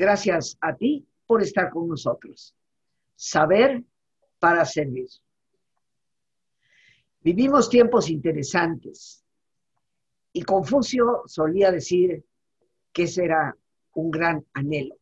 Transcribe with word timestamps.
Gracias 0.00 0.56
a 0.62 0.74
ti 0.74 1.06
por 1.26 1.42
estar 1.42 1.68
con 1.68 1.86
nosotros. 1.86 2.56
Saber 3.16 3.84
para 4.38 4.64
servir. 4.64 5.10
Vivimos 7.20 7.68
tiempos 7.68 8.08
interesantes 8.08 9.22
y 10.32 10.42
Confucio 10.42 11.24
solía 11.26 11.70
decir 11.70 12.24
que 12.94 13.06
será 13.06 13.54
un 13.92 14.10
gran 14.10 14.42
anhelo. 14.54 14.96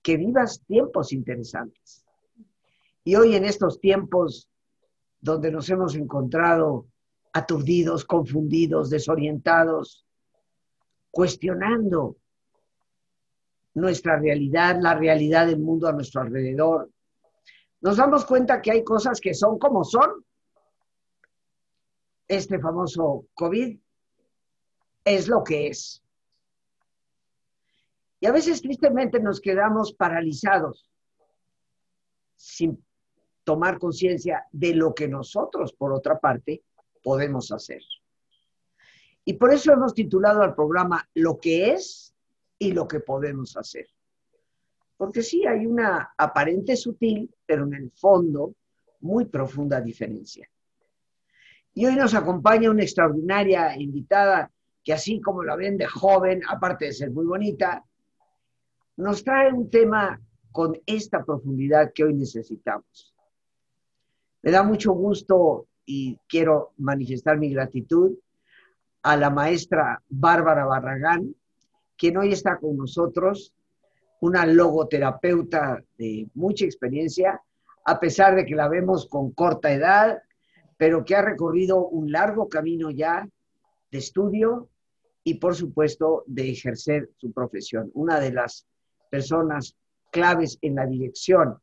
Que 0.00 0.16
vivas 0.16 0.62
tiempos 0.66 1.12
interesantes. 1.12 2.06
Y 3.04 3.16
hoy 3.16 3.34
en 3.34 3.44
estos 3.44 3.80
tiempos 3.80 4.48
donde 5.20 5.50
nos 5.50 5.68
hemos 5.68 5.94
encontrado 5.94 6.86
aturdidos, 7.34 8.06
confundidos, 8.06 8.88
desorientados, 8.88 10.06
cuestionando 11.10 12.16
nuestra 13.74 14.18
realidad, 14.18 14.78
la 14.80 14.94
realidad 14.94 15.46
del 15.46 15.60
mundo 15.60 15.88
a 15.88 15.92
nuestro 15.92 16.22
alrededor, 16.22 16.90
nos 17.80 17.96
damos 17.96 18.24
cuenta 18.24 18.62
que 18.62 18.70
hay 18.70 18.84
cosas 18.84 19.20
que 19.20 19.34
son 19.34 19.58
como 19.58 19.84
son. 19.84 20.24
Este 22.26 22.58
famoso 22.58 23.26
COVID 23.34 23.78
es 25.04 25.28
lo 25.28 25.44
que 25.44 25.66
es. 25.68 26.02
Y 28.20 28.26
a 28.26 28.32
veces 28.32 28.62
tristemente 28.62 29.20
nos 29.20 29.40
quedamos 29.40 29.92
paralizados 29.92 30.90
sin 32.36 32.82
tomar 33.44 33.78
conciencia 33.78 34.46
de 34.50 34.74
lo 34.74 34.94
que 34.94 35.06
nosotros, 35.06 35.74
por 35.74 35.92
otra 35.92 36.18
parte, 36.18 36.62
podemos 37.02 37.52
hacer. 37.52 37.82
Y 39.26 39.34
por 39.34 39.52
eso 39.52 39.72
hemos 39.72 39.94
titulado 39.94 40.42
al 40.42 40.54
programa 40.54 41.08
Lo 41.14 41.38
que 41.38 41.72
es 41.72 42.03
y 42.64 42.72
lo 42.72 42.88
que 42.88 43.00
podemos 43.00 43.56
hacer. 43.56 43.86
Porque 44.96 45.22
sí 45.22 45.46
hay 45.46 45.66
una 45.66 46.14
aparente 46.16 46.76
sutil, 46.76 47.30
pero 47.44 47.64
en 47.66 47.74
el 47.74 47.90
fondo 47.90 48.54
muy 49.00 49.26
profunda 49.26 49.80
diferencia. 49.80 50.48
Y 51.74 51.86
hoy 51.86 51.96
nos 51.96 52.14
acompaña 52.14 52.70
una 52.70 52.82
extraordinaria 52.82 53.76
invitada 53.76 54.50
que 54.82 54.92
así 54.92 55.20
como 55.20 55.42
la 55.42 55.56
ven 55.56 55.76
de 55.76 55.86
joven, 55.86 56.42
aparte 56.48 56.86
de 56.86 56.92
ser 56.92 57.10
muy 57.10 57.26
bonita, 57.26 57.84
nos 58.96 59.24
trae 59.24 59.52
un 59.52 59.68
tema 59.68 60.20
con 60.52 60.78
esta 60.86 61.24
profundidad 61.24 61.92
que 61.92 62.04
hoy 62.04 62.14
necesitamos. 62.14 63.14
Me 64.42 64.50
da 64.50 64.62
mucho 64.62 64.92
gusto 64.92 65.66
y 65.84 66.18
quiero 66.28 66.72
manifestar 66.78 67.38
mi 67.38 67.52
gratitud 67.52 68.12
a 69.02 69.16
la 69.16 69.30
maestra 69.30 70.02
Bárbara 70.08 70.64
Barragán, 70.64 71.34
quien 71.96 72.16
hoy 72.16 72.32
está 72.32 72.58
con 72.58 72.76
nosotros, 72.76 73.54
una 74.20 74.46
logoterapeuta 74.46 75.82
de 75.98 76.28
mucha 76.34 76.64
experiencia, 76.64 77.40
a 77.84 78.00
pesar 78.00 78.34
de 78.34 78.46
que 78.46 78.54
la 78.54 78.68
vemos 78.68 79.06
con 79.06 79.32
corta 79.32 79.72
edad, 79.72 80.22
pero 80.76 81.04
que 81.04 81.14
ha 81.14 81.22
recorrido 81.22 81.86
un 81.86 82.10
largo 82.10 82.48
camino 82.48 82.90
ya 82.90 83.28
de 83.90 83.98
estudio 83.98 84.68
y, 85.22 85.34
por 85.34 85.54
supuesto, 85.54 86.24
de 86.26 86.50
ejercer 86.50 87.10
su 87.16 87.32
profesión. 87.32 87.90
Una 87.94 88.18
de 88.20 88.32
las 88.32 88.66
personas 89.10 89.76
claves 90.10 90.58
en 90.62 90.74
la 90.74 90.86
dirección 90.86 91.58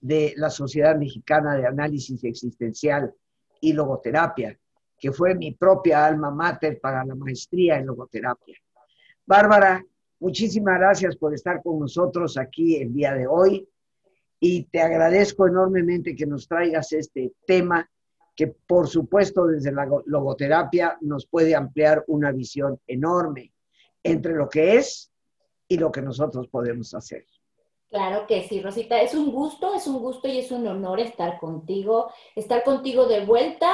de 0.00 0.34
la 0.36 0.50
Sociedad 0.50 0.96
Mexicana 0.96 1.56
de 1.56 1.66
Análisis 1.66 2.24
Existencial 2.24 3.14
y 3.60 3.72
Logoterapia, 3.72 4.58
que 4.98 5.12
fue 5.12 5.34
mi 5.34 5.52
propia 5.52 6.04
alma 6.04 6.30
mater 6.30 6.80
para 6.80 7.04
la 7.04 7.14
maestría 7.14 7.78
en 7.78 7.86
logoterapia. 7.86 8.56
Bárbara, 9.26 9.84
muchísimas 10.20 10.78
gracias 10.78 11.16
por 11.16 11.34
estar 11.34 11.62
con 11.62 11.78
nosotros 11.78 12.36
aquí 12.36 12.76
el 12.76 12.92
día 12.92 13.14
de 13.14 13.26
hoy 13.26 13.68
y 14.40 14.64
te 14.64 14.80
agradezco 14.80 15.46
enormemente 15.46 16.16
que 16.16 16.26
nos 16.26 16.48
traigas 16.48 16.92
este 16.92 17.32
tema 17.46 17.88
que 18.34 18.48
por 18.48 18.88
supuesto 18.88 19.46
desde 19.46 19.72
la 19.72 19.88
logoterapia 20.06 20.96
nos 21.00 21.26
puede 21.26 21.54
ampliar 21.54 22.02
una 22.08 22.32
visión 22.32 22.80
enorme 22.86 23.52
entre 24.02 24.34
lo 24.34 24.48
que 24.48 24.76
es 24.76 25.12
y 25.68 25.76
lo 25.78 25.92
que 25.92 26.02
nosotros 26.02 26.48
podemos 26.48 26.92
hacer. 26.94 27.24
Claro 27.88 28.26
que 28.26 28.48
sí, 28.48 28.60
Rosita, 28.60 29.00
es 29.00 29.14
un 29.14 29.30
gusto, 29.30 29.74
es 29.74 29.86
un 29.86 30.00
gusto 30.00 30.26
y 30.26 30.38
es 30.38 30.50
un 30.50 30.66
honor 30.66 30.98
estar 30.98 31.38
contigo, 31.38 32.10
estar 32.34 32.64
contigo 32.64 33.06
de 33.06 33.24
vuelta 33.24 33.70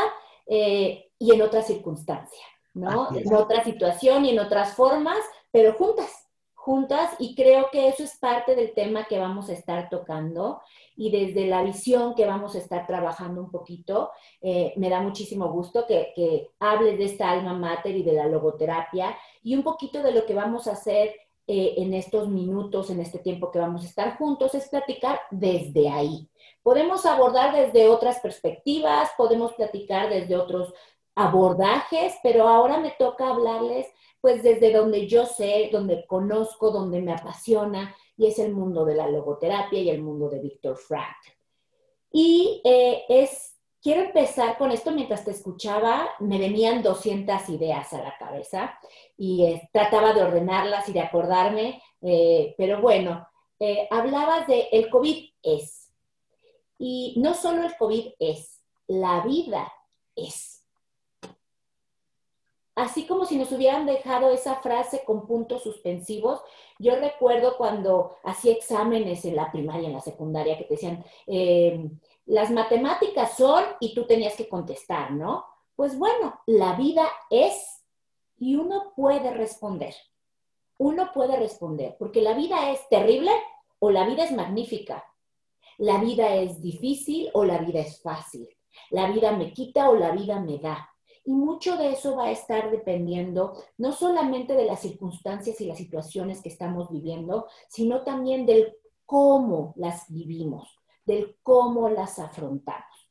eh, 0.47 1.13
y 1.19 1.33
en 1.33 1.41
otra 1.41 1.63
circunstancia, 1.63 2.45
¿no? 2.75 3.17
En 3.17 3.33
otra 3.33 3.63
situación 3.63 4.25
y 4.25 4.31
en 4.31 4.41
otras 4.41 4.75
formas, 4.75 5.19
pero 5.51 5.73
juntas, 5.75 6.29
juntas, 6.55 7.15
y 7.19 7.35
creo 7.35 7.69
que 7.71 7.89
eso 7.89 8.03
es 8.03 8.19
parte 8.19 8.55
del 8.55 8.75
tema 8.75 9.07
que 9.07 9.19
vamos 9.19 9.49
a 9.49 9.55
estar 9.55 9.89
tocando 9.89 10.61
y 10.97 11.11
desde 11.11 11.47
la 11.47 11.63
visión 11.63 12.15
que 12.15 12.27
vamos 12.27 12.55
a 12.55 12.59
estar 12.59 12.87
trabajando 12.87 13.41
un 13.41 13.51
poquito, 13.51 14.11
eh, 14.43 14.75
me 14.77 14.91
da 14.91 15.01
muchísimo 15.01 15.51
gusto 15.51 15.87
que, 15.87 16.13
que 16.15 16.51
hables 16.61 16.99
de 16.99 17.05
esta 17.05 17.31
alma 17.31 17.55
mater 17.55 17.97
y 17.97 18.03
de 18.03 18.13
la 18.13 18.27
logoterapia 18.27 19.17
y 19.43 19.55
un 19.55 19.63
poquito 19.63 20.03
de 20.03 20.13
lo 20.13 20.27
que 20.27 20.35
vamos 20.35 20.67
a 20.67 20.73
hacer 20.73 21.15
eh, 21.51 21.77
en 21.79 21.95
estos 21.95 22.29
minutos, 22.29 22.91
en 22.91 23.01
este 23.01 23.21
tiempo 23.21 23.51
que 23.51 23.59
vamos 23.59 23.83
a 23.83 23.89
estar 23.89 24.19
juntos, 24.19 24.55
es 24.55 24.69
platicar 24.69 25.19
desde 25.31 25.89
ahí. 25.89 26.29
Podemos 26.63 27.07
abordar 27.07 27.55
desde 27.55 27.89
otras 27.89 28.21
perspectivas, 28.21 29.09
podemos 29.17 29.55
platicar 29.55 30.11
desde 30.11 30.37
otros 30.37 30.75
abordajes, 31.15 32.15
pero 32.23 32.47
ahora 32.47 32.77
me 32.77 32.91
toca 32.91 33.31
hablarles 33.31 33.87
pues 34.21 34.43
desde 34.43 34.73
donde 34.73 35.07
yo 35.07 35.27
sé, 35.27 35.69
donde 35.73 36.07
conozco, 36.07 36.71
donde 36.71 37.01
me 37.01 37.13
apasiona, 37.13 37.95
y 38.17 38.27
es 38.27 38.39
el 38.39 38.53
mundo 38.53 38.85
de 38.85 38.95
la 38.95 39.09
logoterapia 39.09 39.81
y 39.81 39.91
el 39.91 40.03
mundo 40.03 40.29
de 40.29 40.41
Víctor 40.41 40.77
Frank. 40.77 41.17
Y 42.11 42.61
eh, 42.65 43.05
es, 43.09 43.57
quiero 43.81 44.03
empezar 44.03 44.59
con 44.59 44.73
esto, 44.73 44.91
mientras 44.91 45.25
te 45.25 45.31
escuchaba, 45.31 46.09
me 46.19 46.39
venían 46.39 46.83
200 46.83 47.49
ideas 47.51 47.93
a 47.93 48.03
la 48.03 48.17
cabeza 48.19 48.79
y 49.17 49.45
eh, 49.45 49.71
trataba 49.73 50.13
de 50.13 50.23
ordenarlas 50.23 50.89
y 50.89 50.93
de 50.93 51.01
acordarme, 51.01 51.81
eh, 52.03 52.55
pero 52.59 52.81
bueno, 52.81 53.27
hablabas 53.91 54.47
de 54.47 54.69
el 54.73 54.89
COVID 54.91 55.31
es. 55.43 55.93
Y 56.79 57.15
no 57.19 57.35
solo 57.35 57.65
el 57.65 57.77
COVID 57.77 58.13
es, 58.19 58.63
la 58.87 59.21
vida 59.21 59.73
es. 60.15 60.58
Así 62.79 63.09
como 63.09 63.25
si 63.25 63.37
nos 63.37 63.51
hubieran 63.51 63.87
dejado 63.87 64.31
esa 64.31 64.61
frase 64.61 65.03
con 65.05 65.27
puntos 65.27 65.65
suspensivos, 65.65 66.41
yo 66.79 66.95
recuerdo 66.95 67.57
cuando 67.57 68.17
hacía 68.23 68.53
exámenes 68.53 69.25
en 69.25 69.35
la 69.35 69.51
primaria, 69.51 69.89
en 69.89 69.95
la 69.95 70.01
secundaria, 70.01 70.57
que 70.57 70.63
te 70.63 70.75
decían, 70.75 71.05
las 72.27 72.53
matemáticas 72.53 73.37
son 73.37 73.65
y 73.81 73.97
tú 73.97 74.07
tenías 74.07 74.37
que 74.37 74.49
contestar, 74.49 75.11
¿no? 75.11 75.45
Pues 75.75 75.99
bueno, 75.99 76.41
la 76.47 76.75
vida 76.75 77.09
es 77.31 77.85
y 78.39 78.55
uno 78.55 78.93
puede 78.95 79.33
responder. 79.35 79.97
Uno 80.79 81.11
puede 81.13 81.37
responder, 81.37 81.97
porque 81.99 82.23
la 82.23 82.35
vida 82.35 82.71
es 82.71 82.89
terrible 82.89 83.33
o 83.81 83.91
la 83.91 84.07
vida 84.07 84.23
es 84.23 84.31
magnífica. 84.31 85.05
La 85.79 85.99
vida 85.99 86.33
es 86.37 86.63
difícil 86.63 87.29
o 87.35 87.45
la 87.45 87.59
vida 87.59 87.81
es 87.81 88.01
fácil. 88.01 88.49
La 88.91 89.11
vida 89.11 89.33
me 89.33 89.53
quita 89.53 89.91
o 89.91 89.97
la 89.97 90.13
vida 90.13 90.39
me 90.39 90.59
da. 90.59 90.89
Y 91.29 91.33
mucho 91.33 91.77
de 91.77 91.91
eso 91.91 92.17
va 92.17 92.29
a 92.29 92.31
estar 92.31 92.71
dependiendo 92.71 93.53
no 93.77 93.93
solamente 93.93 94.55
de 94.55 94.65
las 94.65 94.81
circunstancias 94.81 95.61
y 95.61 95.67
las 95.67 95.77
situaciones 95.77 96.41
que 96.41 96.49
estamos 96.49 96.91
viviendo, 96.91 97.49
sino 97.69 98.03
también 98.03 98.47
del 98.47 98.75
cómo 99.05 99.75
las 99.77 100.11
vivimos, 100.11 100.81
del 101.05 101.37
cómo 101.43 101.91
las 101.91 102.19
afrontamos. 102.19 103.11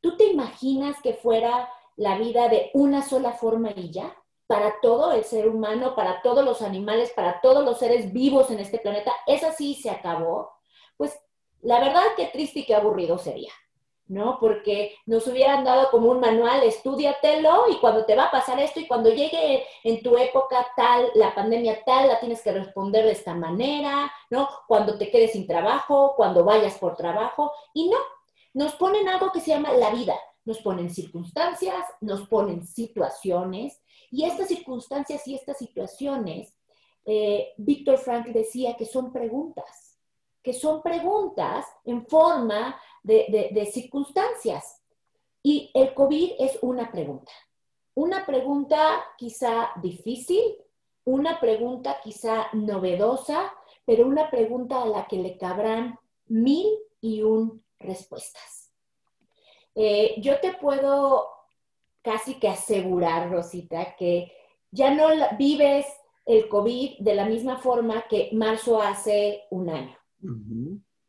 ¿Tú 0.00 0.16
te 0.16 0.26
imaginas 0.26 1.02
que 1.02 1.14
fuera 1.14 1.68
la 1.96 2.16
vida 2.16 2.48
de 2.48 2.70
una 2.74 3.02
sola 3.02 3.32
forma 3.32 3.72
y 3.74 3.90
ya? 3.90 4.16
para 4.46 4.80
todo 4.80 5.10
el 5.12 5.24
ser 5.24 5.48
humano, 5.48 5.96
para 5.96 6.22
todos 6.22 6.44
los 6.44 6.62
animales, 6.62 7.12
para 7.14 7.40
todos 7.40 7.64
los 7.64 7.78
seres 7.80 8.12
vivos 8.12 8.50
en 8.52 8.60
este 8.60 8.78
planeta, 8.78 9.12
esa 9.26 9.52
sí 9.52 9.74
se 9.74 9.90
acabó, 9.90 10.52
pues 10.96 11.12
la 11.60 11.80
verdad 11.80 12.02
que 12.16 12.26
triste 12.26 12.60
y 12.60 12.66
qué 12.66 12.74
aburrido 12.76 13.18
sería, 13.18 13.52
¿no? 14.08 14.38
Porque 14.40 14.96
nos 15.06 15.26
hubieran 15.26 15.64
dado 15.64 15.90
como 15.90 16.10
un 16.10 16.20
manual, 16.20 16.62
estudiatelo 16.62 17.64
y 17.70 17.76
cuando 17.76 18.04
te 18.04 18.16
va 18.16 18.24
a 18.24 18.30
pasar 18.30 18.58
esto 18.58 18.80
y 18.80 18.86
cuando 18.86 19.10
llegue 19.10 19.64
en 19.84 20.02
tu 20.02 20.16
época 20.16 20.66
tal, 20.76 21.10
la 21.14 21.34
pandemia 21.34 21.84
tal, 21.84 22.08
la 22.08 22.18
tienes 22.18 22.42
que 22.42 22.52
responder 22.52 23.04
de 23.04 23.12
esta 23.12 23.34
manera, 23.34 24.10
¿no? 24.30 24.48
Cuando 24.66 24.98
te 24.98 25.10
quedes 25.10 25.32
sin 25.32 25.46
trabajo, 25.46 26.14
cuando 26.16 26.44
vayas 26.44 26.78
por 26.78 26.96
trabajo, 26.96 27.52
y 27.74 27.88
no, 27.88 27.98
nos 28.54 28.74
ponen 28.74 29.08
algo 29.08 29.30
que 29.30 29.40
se 29.40 29.50
llama 29.50 29.72
la 29.72 29.90
vida, 29.90 30.14
nos 30.44 30.58
ponen 30.58 30.90
circunstancias, 30.90 31.84
nos 32.00 32.26
ponen 32.28 32.66
situaciones, 32.66 33.80
y 34.10 34.24
estas 34.24 34.48
circunstancias 34.48 35.26
y 35.28 35.34
estas 35.34 35.58
situaciones, 35.58 36.54
eh, 37.04 37.52
Víctor 37.58 37.98
Frank 37.98 38.26
decía 38.28 38.76
que 38.76 38.86
son 38.86 39.12
preguntas, 39.12 39.87
que 40.42 40.52
son 40.52 40.82
preguntas 40.82 41.66
en 41.84 42.06
forma 42.06 42.80
de, 43.02 43.50
de 43.52 43.66
circunstancias. 43.66 44.82
Y 45.42 45.70
el 45.74 45.94
COVID 45.94 46.32
es 46.38 46.58
una 46.62 46.90
pregunta, 46.90 47.32
una 47.94 48.26
pregunta 48.26 49.04
quizá 49.16 49.70
difícil, 49.82 50.56
una 51.04 51.40
pregunta 51.40 51.98
quizá 52.02 52.48
novedosa, 52.52 53.52
pero 53.84 54.06
una 54.06 54.30
pregunta 54.30 54.82
a 54.82 54.86
la 54.86 55.06
que 55.06 55.16
le 55.16 55.38
cabrán 55.38 55.98
mil 56.26 56.66
y 57.00 57.22
un 57.22 57.64
respuestas. 57.78 58.70
Eh, 59.74 60.16
yo 60.18 60.40
te 60.40 60.52
puedo 60.54 61.28
casi 62.02 62.38
que 62.38 62.48
asegurar, 62.48 63.30
Rosita, 63.30 63.96
que 63.96 64.32
ya 64.70 64.90
no 64.92 65.08
vives 65.38 65.86
el 66.26 66.48
COVID 66.48 66.98
de 66.98 67.14
la 67.14 67.24
misma 67.24 67.58
forma 67.58 68.04
que 68.08 68.30
marzo 68.32 68.80
hace 68.80 69.46
un 69.50 69.70
año. 69.70 69.97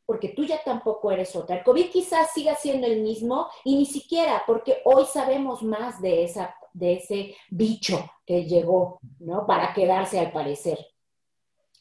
Porque 0.06 0.30
tú 0.30 0.44
ya 0.44 0.64
tampoco 0.64 1.12
eres 1.12 1.36
otra. 1.36 1.58
El 1.58 1.64
COVID 1.64 1.90
quizás 1.92 2.32
siga 2.34 2.56
siendo 2.56 2.88
el 2.88 3.02
mismo 3.02 3.48
y 3.64 3.76
ni 3.76 3.86
siquiera 3.86 4.44
porque 4.48 4.82
hoy 4.86 5.06
sabemos 5.06 5.62
más 5.62 6.02
de, 6.02 6.24
esa, 6.24 6.56
de 6.74 6.94
ese 6.94 7.36
bicho 7.50 8.10
que 8.26 8.46
llegó, 8.46 9.00
¿no? 9.20 9.46
Para 9.46 9.74
quedarse 9.74 10.20
al 10.20 10.32
parecer. 10.32 10.80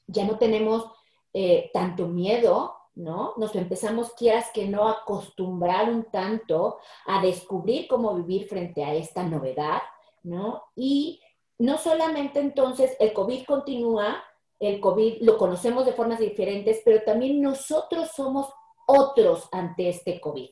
Ya 0.06 0.24
no 0.24 0.38
tenemos 0.38 0.90
eh, 1.32 1.70
tanto 1.72 2.06
miedo, 2.06 2.74
¿no? 2.94 3.34
Nos 3.36 3.54
empezamos, 3.54 4.12
quieras 4.12 4.50
que 4.52 4.66
no, 4.66 4.88
acostumbrar 4.88 5.88
un 5.88 6.04
tanto 6.10 6.78
a 7.06 7.22
descubrir 7.22 7.86
cómo 7.86 8.14
vivir 8.14 8.48
frente 8.48 8.84
a 8.84 8.94
esta 8.94 9.22
novedad, 9.22 9.82
¿no? 10.22 10.64
Y 10.74 11.20
no 11.58 11.78
solamente 11.78 12.40
entonces 12.40 12.96
el 12.98 13.12
COVID 13.12 13.44
continúa, 13.44 14.22
el 14.60 14.80
COVID 14.80 15.22
lo 15.22 15.38
conocemos 15.38 15.86
de 15.86 15.92
formas 15.92 16.18
diferentes, 16.18 16.82
pero 16.84 17.02
también 17.02 17.40
nosotros 17.40 18.10
somos 18.14 18.52
otros 18.86 19.48
ante 19.52 19.88
este 19.88 20.20
COVID. 20.20 20.50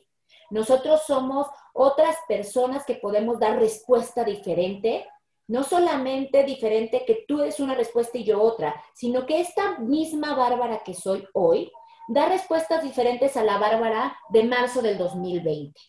Nosotros 0.49 1.01
somos 1.05 1.47
otras 1.73 2.15
personas 2.27 2.85
que 2.85 2.95
podemos 2.95 3.39
dar 3.39 3.59
respuesta 3.59 4.23
diferente, 4.23 5.05
no 5.47 5.63
solamente 5.63 6.43
diferente 6.43 7.03
que 7.05 7.25
tú 7.27 7.37
des 7.37 7.59
una 7.59 7.75
respuesta 7.75 8.17
y 8.17 8.23
yo 8.23 8.41
otra, 8.41 8.81
sino 8.93 9.25
que 9.25 9.41
esta 9.41 9.79
misma 9.79 10.35
Bárbara 10.35 10.83
que 10.83 10.93
soy 10.93 11.27
hoy 11.33 11.71
da 12.07 12.29
respuestas 12.29 12.83
diferentes 12.83 13.35
a 13.35 13.43
la 13.43 13.57
Bárbara 13.57 14.17
de 14.29 14.43
marzo 14.43 14.81
del 14.81 14.97
2020. 14.97 15.79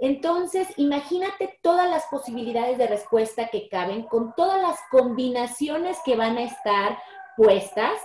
Entonces, 0.00 0.66
imagínate 0.78 1.60
todas 1.62 1.88
las 1.88 2.06
posibilidades 2.06 2.76
de 2.76 2.88
respuesta 2.88 3.48
que 3.48 3.68
caben 3.68 4.02
con 4.04 4.34
todas 4.34 4.60
las 4.60 4.78
combinaciones 4.90 5.98
que 6.04 6.16
van 6.16 6.38
a 6.38 6.42
estar 6.42 6.98
puestas. 7.36 7.98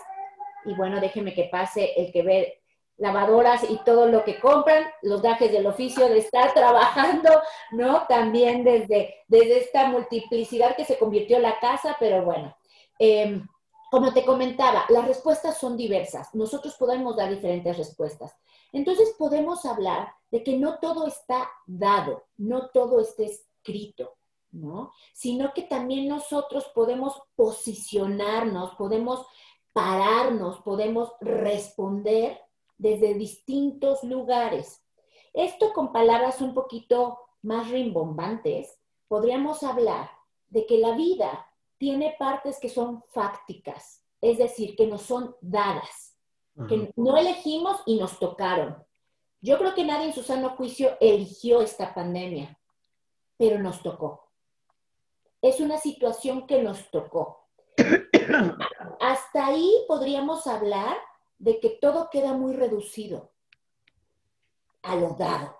Y 0.65 0.73
bueno, 0.75 0.99
déjeme 0.99 1.33
que 1.33 1.45
pase 1.45 1.93
el 1.97 2.11
que 2.11 2.23
ve 2.23 2.61
lavadoras 2.97 3.63
y 3.69 3.77
todo 3.85 4.07
lo 4.07 4.23
que 4.23 4.39
compran, 4.39 4.83
los 5.03 5.21
gajes 5.21 5.51
del 5.51 5.67
oficio 5.67 6.09
de 6.09 6.17
estar 6.17 6.53
trabajando, 6.55 7.29
¿no? 7.71 8.05
También 8.07 8.63
desde, 8.63 9.15
desde 9.27 9.59
esta 9.59 9.87
multiplicidad 9.87 10.75
que 10.75 10.85
se 10.85 10.97
convirtió 10.97 11.39
la 11.39 11.59
casa, 11.59 11.95
pero 11.99 12.23
bueno. 12.23 12.55
Em, 12.99 13.47
como 13.89 14.13
te 14.13 14.25
comentaba, 14.25 14.85
las 14.89 15.07
respuestas 15.07 15.57
son 15.57 15.77
diversas. 15.77 16.33
Nosotros 16.35 16.75
podemos 16.75 17.15
dar 17.15 17.29
diferentes 17.29 17.77
respuestas. 17.77 18.35
Entonces 18.73 19.15
podemos 19.17 19.65
hablar 19.65 20.11
de 20.29 20.43
que 20.43 20.57
no 20.57 20.79
todo 20.79 21.07
está 21.07 21.49
dado, 21.65 22.25
no 22.35 22.67
todo 22.69 22.99
está 22.99 23.23
escrito, 23.23 24.16
¿no? 24.51 24.91
Sino 25.13 25.53
que 25.53 25.63
también 25.63 26.07
nosotros 26.07 26.65
podemos 26.73 27.21
posicionarnos, 27.35 28.75
podemos 28.75 29.25
pararnos, 29.73 30.59
podemos 30.61 31.11
responder 31.21 32.39
desde 32.77 33.13
distintos 33.13 34.03
lugares. 34.03 34.83
Esto 35.33 35.73
con 35.73 35.91
palabras 35.91 36.41
un 36.41 36.53
poquito 36.53 37.19
más 37.41 37.69
rimbombantes, 37.69 38.79
podríamos 39.07 39.63
hablar 39.63 40.09
de 40.49 40.65
que 40.65 40.79
la 40.79 40.95
vida 40.95 41.47
tiene 41.77 42.15
partes 42.17 42.59
que 42.59 42.69
son 42.69 43.03
fácticas, 43.09 44.03
es 44.21 44.37
decir, 44.37 44.75
que 44.75 44.87
nos 44.87 45.03
son 45.03 45.35
dadas, 45.41 46.17
que 46.67 46.91
no 46.95 47.17
elegimos 47.17 47.79
y 47.85 47.99
nos 47.99 48.17
tocaron. 48.17 48.83
Yo 49.41 49.59
creo 49.59 49.75
que 49.75 49.85
nadie 49.85 50.07
en 50.07 50.13
su 50.13 50.23
sano 50.23 50.49
juicio 50.57 50.97
eligió 50.99 51.61
esta 51.61 51.93
pandemia, 51.93 52.59
pero 53.37 53.59
nos 53.59 53.83
tocó. 53.83 54.26
Es 55.47 55.61
una 55.61 55.77
situación 55.77 56.45
que 56.45 56.61
nos 56.61 56.91
tocó. 56.91 57.47
Hasta 58.99 59.47
ahí 59.47 59.71
podríamos 59.87 60.45
hablar 60.45 60.97
de 61.39 61.61
que 61.61 61.69
todo 61.69 62.09
queda 62.09 62.33
muy 62.33 62.53
reducido 62.53 63.31
a 64.81 64.97
lo 64.97 65.11
dado. 65.11 65.55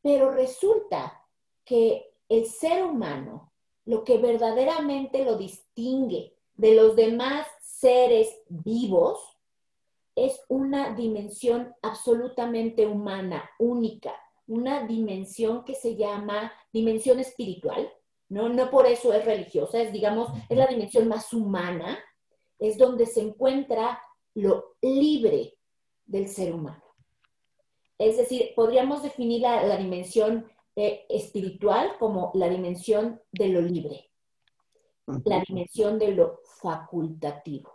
Pero 0.00 0.30
resulta 0.30 1.22
que 1.66 2.14
el 2.30 2.46
ser 2.46 2.82
humano, 2.82 3.52
lo 3.84 4.04
que 4.04 4.16
verdaderamente 4.16 5.22
lo 5.22 5.36
distingue 5.36 6.34
de 6.54 6.74
los 6.74 6.96
demás 6.96 7.46
seres 7.60 8.34
vivos, 8.48 9.20
es 10.14 10.40
una 10.48 10.94
dimensión 10.94 11.74
absolutamente 11.82 12.86
humana, 12.86 13.50
única, 13.58 14.14
una 14.46 14.86
dimensión 14.86 15.62
que 15.62 15.74
se 15.74 15.94
llama 15.94 16.50
dimensión 16.72 17.20
espiritual, 17.20 17.92
¿no? 18.28 18.48
No 18.48 18.70
por 18.70 18.86
eso 18.86 19.12
es 19.12 19.24
religiosa, 19.24 19.80
es, 19.80 19.92
digamos, 19.92 20.30
es 20.48 20.56
la 20.56 20.66
dimensión 20.66 21.08
más 21.08 21.32
humana, 21.32 21.98
es 22.58 22.78
donde 22.78 23.06
se 23.06 23.20
encuentra 23.20 24.00
lo 24.34 24.76
libre 24.82 25.58
del 26.04 26.28
ser 26.28 26.54
humano. 26.54 26.82
Es 27.98 28.16
decir, 28.16 28.52
podríamos 28.54 29.02
definir 29.02 29.42
la, 29.42 29.76
dimensión 29.76 30.46
eh, 30.74 31.06
espiritual 31.08 31.96
como 31.98 32.30
la 32.34 32.48
dimensión 32.48 33.20
de 33.32 33.48
lo 33.48 33.62
libre, 33.62 34.10
la 35.24 35.42
dimensión 35.46 35.98
de 35.98 36.12
lo 36.12 36.40
facultativo. 36.60 37.72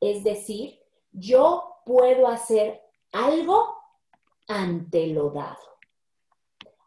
Es 0.00 0.24
decir, 0.24 0.80
yo 1.12 1.76
puedo 1.84 2.28
hacer 2.28 2.80
algo 3.12 3.76
ante 4.46 5.08
lo 5.08 5.30
dado. 5.30 5.58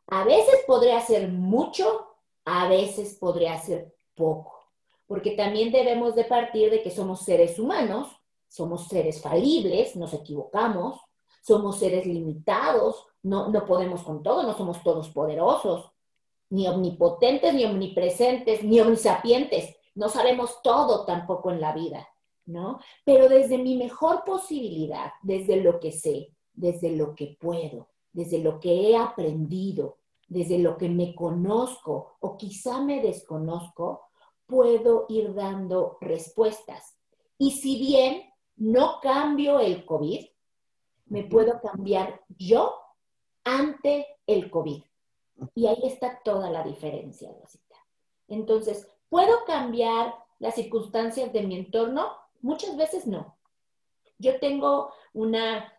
A 0.07 0.23
veces 0.23 0.63
podré 0.65 0.93
hacer 0.93 1.29
mucho, 1.29 2.10
a 2.45 2.67
veces 2.67 3.15
podré 3.19 3.49
hacer 3.49 3.93
poco, 4.15 4.59
porque 5.07 5.31
también 5.31 5.71
debemos 5.71 6.15
de 6.15 6.25
partir 6.25 6.69
de 6.71 6.81
que 6.81 6.91
somos 6.91 7.21
seres 7.21 7.59
humanos, 7.59 8.09
somos 8.47 8.87
seres 8.87 9.21
falibles, 9.21 9.95
nos 9.95 10.13
equivocamos, 10.13 10.99
somos 11.41 11.79
seres 11.79 12.05
limitados, 12.05 13.05
no, 13.23 13.49
no 13.49 13.65
podemos 13.65 14.03
con 14.03 14.23
todo, 14.23 14.43
no 14.43 14.57
somos 14.57 14.83
todos 14.83 15.09
poderosos, 15.09 15.91
ni 16.49 16.67
omnipotentes, 16.67 17.53
ni 17.53 17.65
omnipresentes, 17.65 18.63
ni 18.63 18.79
omnisapientes, 18.79 19.75
no 19.95 20.09
sabemos 20.09 20.61
todo 20.61 21.05
tampoco 21.05 21.51
en 21.51 21.61
la 21.61 21.73
vida. 21.73 22.07
¿no? 22.45 22.79
Pero 23.05 23.29
desde 23.29 23.57
mi 23.57 23.75
mejor 23.77 24.23
posibilidad, 24.23 25.11
desde 25.21 25.57
lo 25.57 25.79
que 25.79 25.91
sé, 25.91 26.33
desde 26.53 26.95
lo 26.95 27.15
que 27.15 27.37
puedo, 27.39 27.89
desde 28.11 28.39
lo 28.39 28.59
que 28.59 28.89
he 28.89 28.97
aprendido, 28.97 29.97
desde 30.31 30.59
lo 30.59 30.77
que 30.77 30.87
me 30.87 31.13
conozco 31.13 32.15
o 32.21 32.37
quizá 32.37 32.79
me 32.79 33.01
desconozco, 33.01 34.07
puedo 34.45 35.05
ir 35.09 35.33
dando 35.33 35.97
respuestas. 35.99 36.97
Y 37.37 37.51
si 37.51 37.77
bien 37.77 38.31
no 38.55 39.01
cambio 39.01 39.59
el 39.59 39.85
COVID, 39.85 40.25
me 41.07 41.23
puedo 41.25 41.59
cambiar 41.59 42.21
yo 42.29 42.73
ante 43.43 44.07
el 44.25 44.49
COVID. 44.49 44.81
Y 45.53 45.67
ahí 45.67 45.81
está 45.83 46.21
toda 46.23 46.49
la 46.49 46.63
diferencia, 46.63 47.29
Rosita. 47.37 47.75
Entonces, 48.29 48.87
¿puedo 49.09 49.43
cambiar 49.43 50.15
las 50.39 50.55
circunstancias 50.55 51.33
de 51.33 51.41
mi 51.41 51.57
entorno? 51.57 52.07
Muchas 52.39 52.77
veces 52.77 53.05
no. 53.05 53.35
Yo 54.17 54.39
tengo 54.39 54.93
una, 55.11 55.73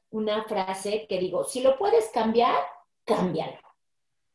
frase 0.47 1.07
que 1.09 1.19
digo, 1.19 1.45
si 1.45 1.63
lo 1.63 1.79
puedes 1.79 2.11
cambiar, 2.11 2.63
cámbialo. 3.07 3.72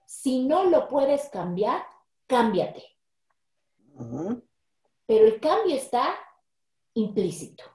Si 0.07 0.47
no 0.47 0.63
lo 0.69 0.87
puedes 0.87 1.27
cambiar, 1.27 1.83
cámbiate. 2.27 2.81
Pero 5.05 5.25
el 5.25 5.37
cambio 5.41 5.75
está 5.75 6.15
implícito, 6.93 7.65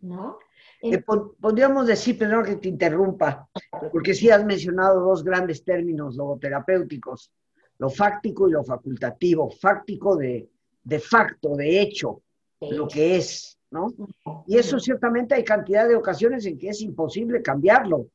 ¿no? 0.00 0.40
Eh, 0.82 1.00
podríamos 1.40 1.86
decir, 1.86 2.18
perdón 2.18 2.44
que 2.44 2.56
te 2.56 2.68
interrumpa, 2.68 3.48
porque 3.92 4.12
sí 4.12 4.28
has 4.28 4.44
mencionado 4.44 5.02
dos 5.02 5.22
grandes 5.22 5.64
términos 5.64 6.16
logoterapéuticos, 6.16 7.30
lo 7.78 7.88
fáctico 7.88 8.48
y 8.48 8.52
lo 8.52 8.64
facultativo. 8.64 9.48
Fáctico 9.48 10.16
de, 10.16 10.50
de 10.82 10.98
facto, 10.98 11.54
de 11.54 11.80
hecho, 11.80 12.22
lo 12.60 12.88
que 12.88 13.16
es, 13.16 13.56
¿no? 13.70 13.94
Y 14.48 14.58
eso 14.58 14.80
ciertamente 14.80 15.36
hay 15.36 15.44
cantidad 15.44 15.86
de 15.86 15.94
ocasiones 15.94 16.44
en 16.44 16.58
que 16.58 16.70
es 16.70 16.80
imposible 16.80 17.40
cambiarlo. 17.40 18.08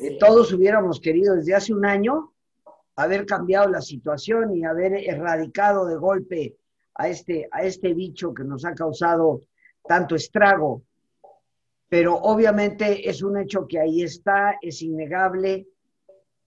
Eh, 0.00 0.18
todos 0.18 0.52
hubiéramos 0.52 1.00
querido 1.00 1.34
desde 1.34 1.54
hace 1.54 1.72
un 1.72 1.86
año 1.86 2.33
haber 2.96 3.26
cambiado 3.26 3.68
la 3.68 3.80
situación 3.80 4.54
y 4.56 4.64
haber 4.64 4.94
erradicado 4.94 5.86
de 5.86 5.96
golpe 5.96 6.56
a 6.94 7.08
este, 7.08 7.48
a 7.50 7.62
este 7.62 7.92
bicho 7.94 8.32
que 8.32 8.44
nos 8.44 8.64
ha 8.64 8.74
causado 8.74 9.40
tanto 9.86 10.14
estrago. 10.14 10.82
Pero 11.88 12.16
obviamente 12.16 13.08
es 13.08 13.22
un 13.22 13.38
hecho 13.38 13.66
que 13.66 13.80
ahí 13.80 14.02
está, 14.02 14.58
es 14.60 14.82
innegable 14.82 15.66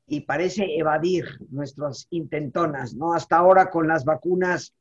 y 0.07 0.21
parece 0.21 0.77
evadir 0.77 1.25
nuestras 1.49 2.07
intentonas, 2.11 2.93
¿no? 2.93 3.13
Hasta 3.13 3.37
ahora 3.37 3.69
con 3.69 3.87
las 3.87 4.05
vacunas 4.05 4.73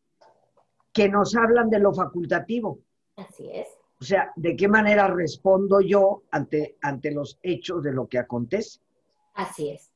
que 0.93 1.09
nos 1.09 1.37
hablan 1.37 1.69
de 1.69 1.81
lo 1.81 1.93
facultativo 1.93 2.81
Así 3.17 3.49
es. 3.51 3.69
O 4.01 4.05
sea, 4.05 4.33
¿de 4.37 4.57
qué 4.57 4.69
manera 4.69 5.09
respondo 5.09 5.81
yo 5.81 6.25
ante, 6.31 6.77
ante 6.83 7.11
los 7.11 7.39
hechos 7.43 7.83
de 7.83 7.93
lo 7.93 8.07
que 8.07 8.19
acontece? 8.19 8.81
Así 9.35 9.71
es. 9.71 9.91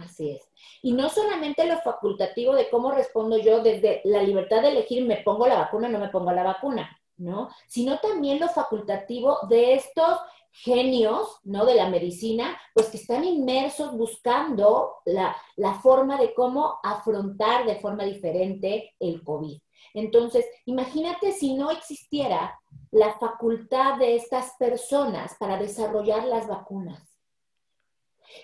Así 0.00 0.30
es. 0.30 0.48
Y 0.82 0.92
no 0.92 1.08
solamente 1.08 1.66
lo 1.66 1.78
facultativo 1.80 2.54
de 2.54 2.70
cómo 2.70 2.90
respondo 2.90 3.38
yo 3.38 3.62
desde 3.62 4.00
la 4.04 4.22
libertad 4.22 4.62
de 4.62 4.68
elegir, 4.68 5.04
me 5.04 5.18
pongo 5.18 5.46
la 5.46 5.58
vacuna 5.58 5.88
o 5.88 5.90
no 5.90 5.98
me 5.98 6.08
pongo 6.08 6.32
la 6.32 6.42
vacuna, 6.42 6.98
¿no? 7.18 7.50
Sino 7.66 7.98
también 7.98 8.40
lo 8.40 8.48
facultativo 8.48 9.38
de 9.48 9.74
estos 9.74 10.18
genios, 10.52 11.38
¿no? 11.44 11.64
De 11.64 11.74
la 11.74 11.88
medicina, 11.88 12.58
pues 12.74 12.88
que 12.88 12.96
están 12.96 13.24
inmersos 13.24 13.92
buscando 13.92 14.96
la, 15.04 15.36
la 15.56 15.74
forma 15.74 16.18
de 16.18 16.34
cómo 16.34 16.78
afrontar 16.82 17.66
de 17.66 17.76
forma 17.76 18.04
diferente 18.04 18.94
el 18.98 19.22
COVID. 19.22 19.60
Entonces, 19.94 20.46
imagínate 20.66 21.32
si 21.32 21.54
no 21.54 21.70
existiera 21.70 22.58
la 22.90 23.18
facultad 23.18 23.98
de 23.98 24.16
estas 24.16 24.54
personas 24.58 25.36
para 25.38 25.56
desarrollar 25.58 26.24
las 26.24 26.48
vacunas. 26.48 27.09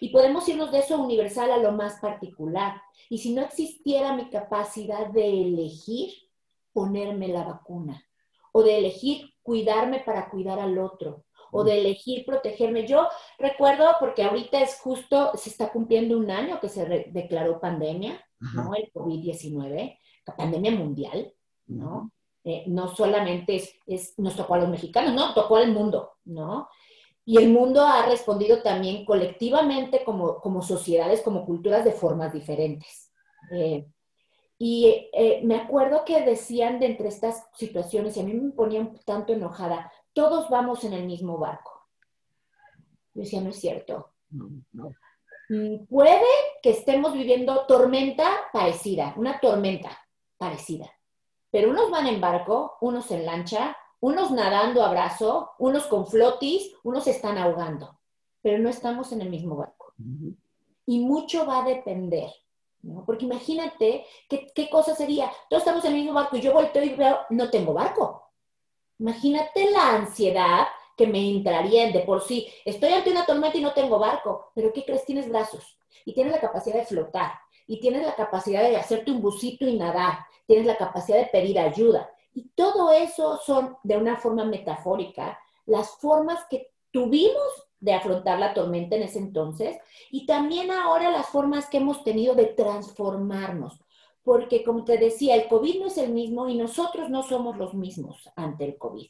Y 0.00 0.10
podemos 0.10 0.48
irnos 0.48 0.72
de 0.72 0.80
eso 0.80 1.00
universal 1.00 1.50
a 1.52 1.58
lo 1.58 1.72
más 1.72 2.00
particular. 2.00 2.80
Y 3.08 3.18
si 3.18 3.32
no 3.32 3.42
existiera 3.42 4.14
mi 4.14 4.28
capacidad 4.30 5.08
de 5.08 5.42
elegir 5.42 6.12
ponerme 6.72 7.28
la 7.28 7.44
vacuna, 7.44 8.04
o 8.52 8.62
de 8.62 8.78
elegir 8.78 9.34
cuidarme 9.42 10.00
para 10.00 10.28
cuidar 10.30 10.58
al 10.58 10.78
otro, 10.78 11.24
o 11.52 11.64
de 11.64 11.78
elegir 11.78 12.24
protegerme. 12.24 12.86
Yo 12.86 13.08
recuerdo, 13.38 13.86
porque 14.00 14.22
ahorita 14.22 14.60
es 14.60 14.78
justo, 14.80 15.32
se 15.34 15.50
está 15.50 15.72
cumpliendo 15.72 16.18
un 16.18 16.30
año 16.30 16.60
que 16.60 16.68
se 16.68 17.08
declaró 17.10 17.60
pandemia, 17.60 18.22
¿no? 18.54 18.74
El 18.74 18.92
COVID-19, 18.92 19.98
la 20.26 20.36
pandemia 20.36 20.72
mundial, 20.72 21.32
¿no? 21.66 22.12
Eh, 22.44 22.64
no 22.66 22.88
solamente 22.94 23.56
es, 23.56 23.74
es, 23.86 24.18
nos 24.18 24.36
tocó 24.36 24.54
a 24.54 24.58
los 24.58 24.68
mexicanos, 24.68 25.14
no, 25.14 25.34
tocó 25.34 25.56
al 25.56 25.72
mundo, 25.72 26.12
¿no? 26.24 26.68
Y 27.28 27.38
el 27.38 27.50
mundo 27.50 27.84
ha 27.84 28.06
respondido 28.06 28.62
también 28.62 29.04
colectivamente 29.04 30.04
como, 30.04 30.40
como 30.40 30.62
sociedades, 30.62 31.22
como 31.22 31.44
culturas 31.44 31.84
de 31.84 31.92
formas 31.92 32.32
diferentes. 32.32 33.12
Eh, 33.50 33.84
y 34.58 35.10
eh, 35.12 35.40
me 35.44 35.56
acuerdo 35.56 36.04
que 36.04 36.24
decían 36.24 36.78
de 36.78 36.86
entre 36.86 37.08
estas 37.08 37.44
situaciones, 37.54 38.16
y 38.16 38.20
a 38.20 38.22
mí 38.22 38.32
me 38.32 38.52
ponía 38.52 38.80
un 38.80 38.96
tanto 39.04 39.32
enojada, 39.32 39.92
todos 40.12 40.48
vamos 40.48 40.84
en 40.84 40.92
el 40.92 41.04
mismo 41.04 41.36
barco. 41.36 41.88
Yo 43.12 43.22
decía, 43.22 43.40
no 43.40 43.50
es 43.50 43.60
cierto. 43.60 44.12
No, 44.30 44.48
no. 44.72 44.92
Mm, 45.48 45.86
puede 45.86 46.26
que 46.62 46.70
estemos 46.70 47.12
viviendo 47.12 47.66
tormenta 47.66 48.30
parecida, 48.52 49.14
una 49.16 49.40
tormenta 49.40 49.90
parecida, 50.38 50.90
pero 51.50 51.70
unos 51.70 51.90
van 51.90 52.06
en 52.06 52.20
barco, 52.20 52.76
unos 52.80 53.10
en 53.10 53.26
lancha, 53.26 53.76
unos 54.06 54.30
nadando 54.30 54.84
a 54.84 54.90
brazo, 54.90 55.50
unos 55.58 55.86
con 55.86 56.06
flotis, 56.06 56.72
unos 56.84 57.08
están 57.08 57.38
ahogando, 57.38 57.98
pero 58.40 58.56
no 58.56 58.68
estamos 58.68 59.10
en 59.10 59.20
el 59.20 59.30
mismo 59.30 59.56
barco. 59.56 59.94
Y 60.86 61.00
mucho 61.00 61.44
va 61.44 61.64
a 61.64 61.68
depender, 61.68 62.30
¿no? 62.82 63.04
Porque 63.04 63.24
imagínate 63.24 64.06
qué, 64.28 64.46
qué 64.54 64.70
cosa 64.70 64.94
sería, 64.94 65.28
todos 65.50 65.64
estamos 65.64 65.84
en 65.84 65.90
el 65.90 65.98
mismo 65.98 66.12
barco 66.12 66.36
y 66.36 66.40
yo 66.40 66.52
volteo 66.52 66.84
y 66.84 66.90
veo, 66.90 67.18
no 67.30 67.50
tengo 67.50 67.72
barco. 67.72 68.30
Imagínate 69.00 69.72
la 69.72 69.96
ansiedad 69.96 70.68
que 70.96 71.08
me 71.08 71.28
entraría 71.28 71.88
en 71.88 71.92
de 71.92 72.00
por 72.02 72.22
sí. 72.22 72.46
Estoy 72.64 72.92
ante 72.92 73.10
una 73.10 73.26
tormenta 73.26 73.58
y 73.58 73.60
no 73.60 73.72
tengo 73.72 73.98
barco, 73.98 74.52
pero 74.54 74.72
¿qué 74.72 74.84
crees? 74.84 75.04
Tienes 75.04 75.28
brazos 75.28 75.80
y 76.04 76.14
tienes 76.14 76.32
la 76.32 76.40
capacidad 76.40 76.76
de 76.76 76.86
flotar 76.86 77.32
y 77.66 77.80
tienes 77.80 78.06
la 78.06 78.14
capacidad 78.14 78.62
de 78.62 78.76
hacerte 78.76 79.10
un 79.10 79.20
busito 79.20 79.66
y 79.66 79.76
nadar, 79.76 80.18
tienes 80.46 80.64
la 80.64 80.76
capacidad 80.76 81.18
de 81.18 81.26
pedir 81.26 81.58
ayuda, 81.58 82.08
y 82.36 82.50
todo 82.54 82.92
eso 82.92 83.40
son, 83.42 83.78
de 83.82 83.96
una 83.96 84.18
forma 84.18 84.44
metafórica, 84.44 85.38
las 85.64 85.96
formas 85.96 86.44
que 86.50 86.70
tuvimos 86.90 87.42
de 87.80 87.94
afrontar 87.94 88.38
la 88.38 88.52
tormenta 88.52 88.94
en 88.94 89.04
ese 89.04 89.18
entonces 89.20 89.78
y 90.10 90.26
también 90.26 90.70
ahora 90.70 91.10
las 91.10 91.28
formas 91.28 91.70
que 91.70 91.78
hemos 91.78 92.04
tenido 92.04 92.34
de 92.34 92.44
transformarnos. 92.44 93.80
Porque 94.22 94.62
como 94.64 94.84
te 94.84 94.98
decía, 94.98 95.34
el 95.34 95.48
COVID 95.48 95.80
no 95.80 95.86
es 95.86 95.96
el 95.96 96.12
mismo 96.12 96.46
y 96.50 96.58
nosotros 96.58 97.08
no 97.08 97.22
somos 97.22 97.56
los 97.56 97.72
mismos 97.72 98.28
ante 98.36 98.66
el 98.66 98.76
COVID. 98.76 99.08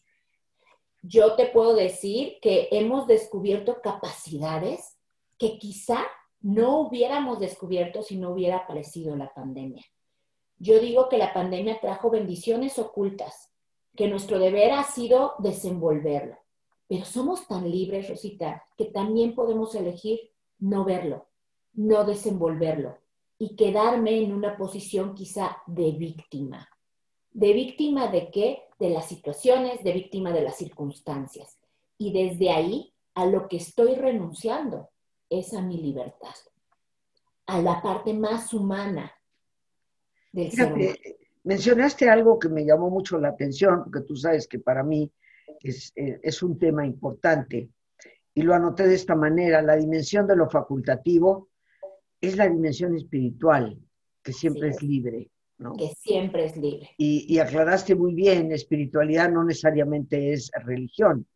Yo 1.02 1.34
te 1.34 1.46
puedo 1.46 1.74
decir 1.74 2.38
que 2.40 2.68
hemos 2.70 3.08
descubierto 3.08 3.82
capacidades 3.82 4.98
que 5.36 5.58
quizá 5.58 5.98
no 6.40 6.78
hubiéramos 6.78 7.40
descubierto 7.40 8.04
si 8.04 8.18
no 8.18 8.30
hubiera 8.30 8.58
aparecido 8.58 9.16
la 9.16 9.34
pandemia. 9.34 9.84
Yo 10.58 10.80
digo 10.80 11.08
que 11.08 11.18
la 11.18 11.34
pandemia 11.34 11.80
trajo 11.80 12.10
bendiciones 12.10 12.78
ocultas, 12.78 13.50
que 13.94 14.08
nuestro 14.08 14.38
deber 14.38 14.72
ha 14.72 14.84
sido 14.84 15.34
desenvolverlo. 15.38 16.36
Pero 16.88 17.04
somos 17.04 17.46
tan 17.46 17.70
libres, 17.70 18.08
Rosita, 18.08 18.64
que 18.76 18.86
también 18.86 19.34
podemos 19.34 19.74
elegir 19.74 20.20
no 20.58 20.84
verlo, 20.84 21.26
no 21.74 22.04
desenvolverlo 22.04 22.98
y 23.38 23.56
quedarme 23.56 24.22
en 24.22 24.32
una 24.32 24.56
posición 24.56 25.14
quizá 25.14 25.58
de 25.66 25.92
víctima. 25.92 26.68
¿De 27.32 27.52
víctima 27.52 28.08
de 28.08 28.30
qué? 28.30 28.62
De 28.78 28.90
las 28.90 29.06
situaciones, 29.06 29.82
de 29.84 29.92
víctima 29.92 30.32
de 30.32 30.42
las 30.42 30.56
circunstancias. 30.56 31.58
Y 31.98 32.12
desde 32.12 32.50
ahí 32.50 32.94
a 33.14 33.26
lo 33.26 33.48
que 33.48 33.58
estoy 33.58 33.94
renunciando 33.94 34.88
es 35.28 35.52
a 35.52 35.60
mi 35.60 35.76
libertad, 35.78 36.34
a 37.46 37.60
la 37.60 37.82
parte 37.82 38.14
más 38.14 38.54
humana 38.54 39.15
mencionaste 41.44 42.10
algo 42.10 42.38
que 42.38 42.48
me 42.48 42.64
llamó 42.64 42.90
mucho 42.90 43.18
la 43.18 43.28
atención, 43.28 43.84
porque 43.84 44.06
tú 44.06 44.16
sabes 44.16 44.48
que 44.48 44.58
para 44.58 44.82
mí 44.82 45.10
es, 45.62 45.92
eh, 45.96 46.18
es 46.22 46.42
un 46.42 46.58
tema 46.58 46.86
importante, 46.86 47.70
y 48.34 48.42
lo 48.42 48.54
anoté 48.54 48.86
de 48.86 48.94
esta 48.94 49.14
manera, 49.14 49.62
la 49.62 49.76
dimensión 49.76 50.26
de 50.26 50.36
lo 50.36 50.50
facultativo 50.50 51.48
es 52.20 52.36
la 52.36 52.48
dimensión 52.48 52.94
espiritual, 52.94 53.78
que 54.22 54.32
siempre 54.32 54.68
es 54.68 54.82
libre. 54.82 55.30
¿no? 55.58 55.74
Que 55.74 55.88
siempre 55.96 56.44
es 56.44 56.56
libre. 56.56 56.90
Y, 56.98 57.38
aclaraste 57.38 57.94
muy 57.94 58.14
bien, 58.14 58.52
espiritualidad 58.52 59.30
no 59.30 59.44
necesariamente 59.44 60.32
es 60.32 60.50
religión. 60.64 61.26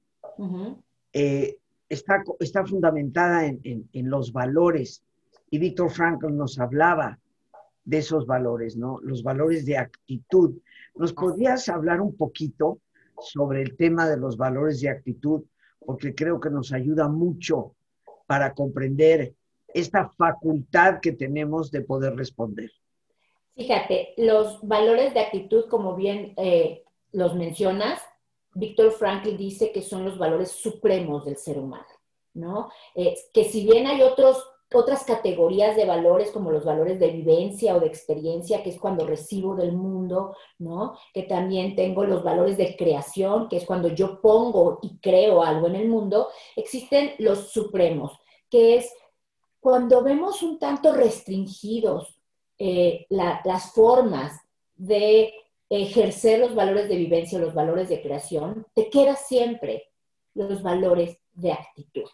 Eh, 1.13 1.57
está, 1.89 2.23
está 2.39 2.67
fundamentada 2.67 3.47
en, 3.47 3.61
en, 3.65 3.89
en, 3.93 4.11
los 4.11 4.33
valores. 4.33 5.03
Y 5.51 5.59
Víctor 5.59 5.91
Frankl 5.91 6.37
nos 6.37 6.59
hablaba 6.59 7.19
de 7.91 7.99
esos 7.99 8.25
valores, 8.25 8.77
¿no? 8.77 9.01
Los 9.03 9.25
valores 9.25 9.67
de 9.67 9.77
actitud. 9.77 10.57
¿Nos 10.95 11.13
podrías 11.13 11.69
hablar 11.69 12.01
un 12.01 12.17
poquito 12.17 12.79
sobre 13.21 13.63
el 13.63 13.77
tema 13.77 14.09
de 14.09 14.17
los 14.17 14.37
valores 14.37 14.81
de 14.81 14.91
actitud? 14.91 15.43
Porque 15.85 16.15
creo 16.15 16.39
que 16.39 16.51
nos 16.51 16.73
ayuda 16.73 17.09
mucho 17.09 17.75
para 18.29 18.55
comprender 18.55 19.35
esta 19.75 20.09
facultad 20.09 21.01
que 21.01 21.13
tenemos 21.13 21.73
de 21.73 21.81
poder 21.81 22.15
responder. 22.15 22.71
Fíjate, 23.57 24.15
los 24.17 24.61
valores 24.63 25.13
de 25.13 25.21
actitud, 25.21 25.69
como 25.69 25.97
bien 25.97 26.35
eh, 26.37 26.85
los 27.11 27.35
mencionas, 27.35 28.01
Víctor 28.55 28.93
Frankl 28.93 29.37
dice 29.37 29.73
que 29.73 29.83
son 29.83 30.05
los 30.05 30.17
valores 30.17 30.53
supremos 30.53 31.25
del 31.25 31.37
ser 31.37 31.59
humano, 31.59 31.87
¿no? 32.35 32.71
Eh, 32.95 33.17
que 33.35 33.45
si 33.45 33.65
bien 33.65 33.89
hay 33.89 34.03
otros 34.03 34.45
otras 34.73 35.05
categorías 35.05 35.77
de 35.77 35.85
valores 35.85 36.31
como 36.31 36.51
los 36.51 36.65
valores 36.65 37.01
de 37.01 37.11
vivencia 37.11 37.75
o 37.75 37.81
de 37.81 37.87
experiencia, 37.87 38.63
que 38.63 38.71
es 38.71 38.79
cuando 38.79 39.07
recibo 39.07 39.57
del 39.57 39.73
mundo, 39.73 40.37
¿no? 40.59 40.97
Que 41.13 41.25
también 41.25 41.75
tengo 41.75 42.05
los 42.05 42.23
valores 42.23 42.57
de 42.57 42.77
creación, 42.77 43.49
que 43.49 43.57
es 43.57 43.67
cuando 43.67 43.89
yo 43.89 44.21
pongo 44.21 44.79
y 44.83 44.99
creo 44.99 45.43
algo 45.43 45.67
en 45.67 45.77
el 45.77 45.89
mundo. 45.89 46.29
Existen 46.55 47.13
los 47.19 47.51
supremos, 47.51 48.13
que 48.49 48.77
es 48.77 48.93
cuando 49.59 50.03
vemos 50.03 50.43
un 50.43 50.59
tanto 50.59 50.93
restringidos 50.93 52.21
eh, 52.59 53.07
las 53.09 53.73
formas 53.73 54.39
de 54.77 55.33
ejercer 55.71 56.41
los 56.41 56.55
valores 56.55 56.89
de 56.89 56.97
vivencia 56.97 57.39
los 57.39 57.55
valores 57.55 57.89
de 57.89 58.03
creación, 58.03 58.67
te 58.75 58.91
queda 58.91 59.15
siempre 59.17 59.89
los 60.35 60.63
valores 60.63 61.19
de 61.33 61.53
actitud. 61.53 62.09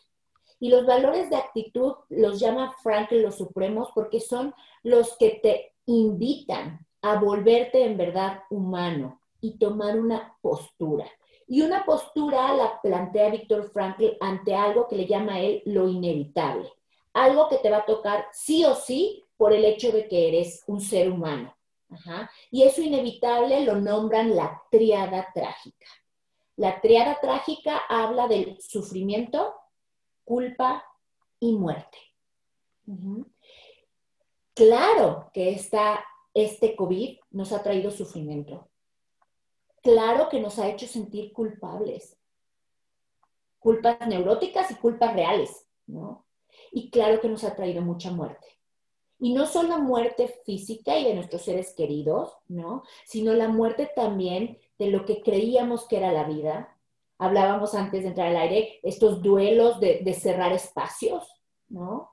Y 0.59 0.71
los 0.71 0.87
valores 0.87 1.29
de 1.31 1.37
actitud 1.37 1.95
los 2.09 2.41
llama 2.41 2.75
Frankl 2.83 3.23
los 3.23 3.37
supremos 3.37 3.91
porque 3.95 4.21
son 4.21 4.55
los 4.83 5.17
que 5.19 5.41
te 5.43 5.75
invitan 5.87 6.87
a 7.03 7.19
volverte 7.21 7.85
en 7.85 7.97
verdad 7.97 8.43
humano 8.51 9.21
y 9.41 9.59
tomar 9.59 9.99
una 9.99 10.37
postura. 10.41 11.07
Y 11.47 11.63
una 11.63 11.85
postura 11.85 12.53
la 12.55 12.81
plantea 12.81 13.31
Víctor 13.31 13.71
Frankl 13.71 14.17
ante 14.21 14.55
algo 14.55 14.89
que 14.89 14.97
le 14.97 15.07
llama 15.07 15.35
a 15.35 15.41
él 15.41 15.63
lo 15.67 15.89
inevitable, 15.89 16.73
algo 17.13 17.49
que 17.49 17.59
te 17.59 17.71
va 17.71 17.79
a 17.79 17.87
tocar 17.87 18.27
sí 18.33 18.65
o 18.65 18.75
sí 18.75 19.25
por 19.37 19.53
el 19.53 19.65
hecho 19.65 19.93
de 19.93 20.09
que 20.09 20.29
eres 20.29 20.65
un 20.67 20.81
ser 20.81 21.11
humano. 21.11 21.55
Y 22.51 22.65
eso 22.65 22.83
inevitable 22.83 23.65
lo 23.65 23.77
nombran 23.77 24.35
la 24.35 24.63
triada 24.71 25.29
trágica. 25.33 25.87
La 26.57 26.81
triada 26.81 27.19
trágica 27.21 27.83
habla 27.89 28.27
del 28.27 28.61
sufrimiento, 28.61 29.55
culpa 30.26 30.85
y 31.40 31.54
muerte. 31.54 31.97
Claro 34.52 35.30
que 35.33 35.52
esta, 35.52 36.04
este 36.35 36.76
COVID 36.76 37.18
nos 37.30 37.52
ha 37.52 37.62
traído 37.62 37.90
sufrimiento. 37.90 38.68
claro 39.83 40.28
que 40.28 40.40
nos 40.40 40.59
ha 40.59 40.68
hecho 40.68 40.87
sentir 40.87 41.33
culpables. 41.33 42.18
Culpas 43.61 44.06
neuróticas 44.09 44.68
y 44.73 44.75
culpas 44.75 45.14
reales, 45.14 45.68
¿no? 45.87 46.26
Y 46.73 46.90
claro 46.90 47.21
que 47.21 47.28
nos 47.28 47.45
ha 47.45 47.54
traído 47.54 47.83
mucha 47.83 48.11
muerte. 48.11 48.49
Y 49.21 49.33
no 49.33 49.47
solo 49.47 49.78
muerte 49.78 50.26
física 50.45 50.99
y 50.99 51.04
de 51.04 51.14
nuestros 51.14 51.42
seres 51.42 51.73
queridos, 51.75 52.37
¿no? 52.49 52.83
Sino 53.04 53.33
la 53.33 53.47
muerte 53.49 53.88
también 53.95 54.59
de 54.78 54.90
lo 54.90 55.06
que 55.06 55.23
creíamos 55.23 55.87
que 55.87 55.99
era 55.99 56.11
la 56.11 56.25
vida. 56.25 56.75
Hablábamos 57.18 57.75
antes 57.75 58.02
de 58.02 58.08
entrar 58.08 58.28
al 58.28 58.37
aire, 58.37 58.80
estos 58.82 59.23
duelos 59.23 59.80
de, 59.80 60.14
cerrar 60.14 60.52
espacios, 60.52 61.26
¿no? 61.68 62.12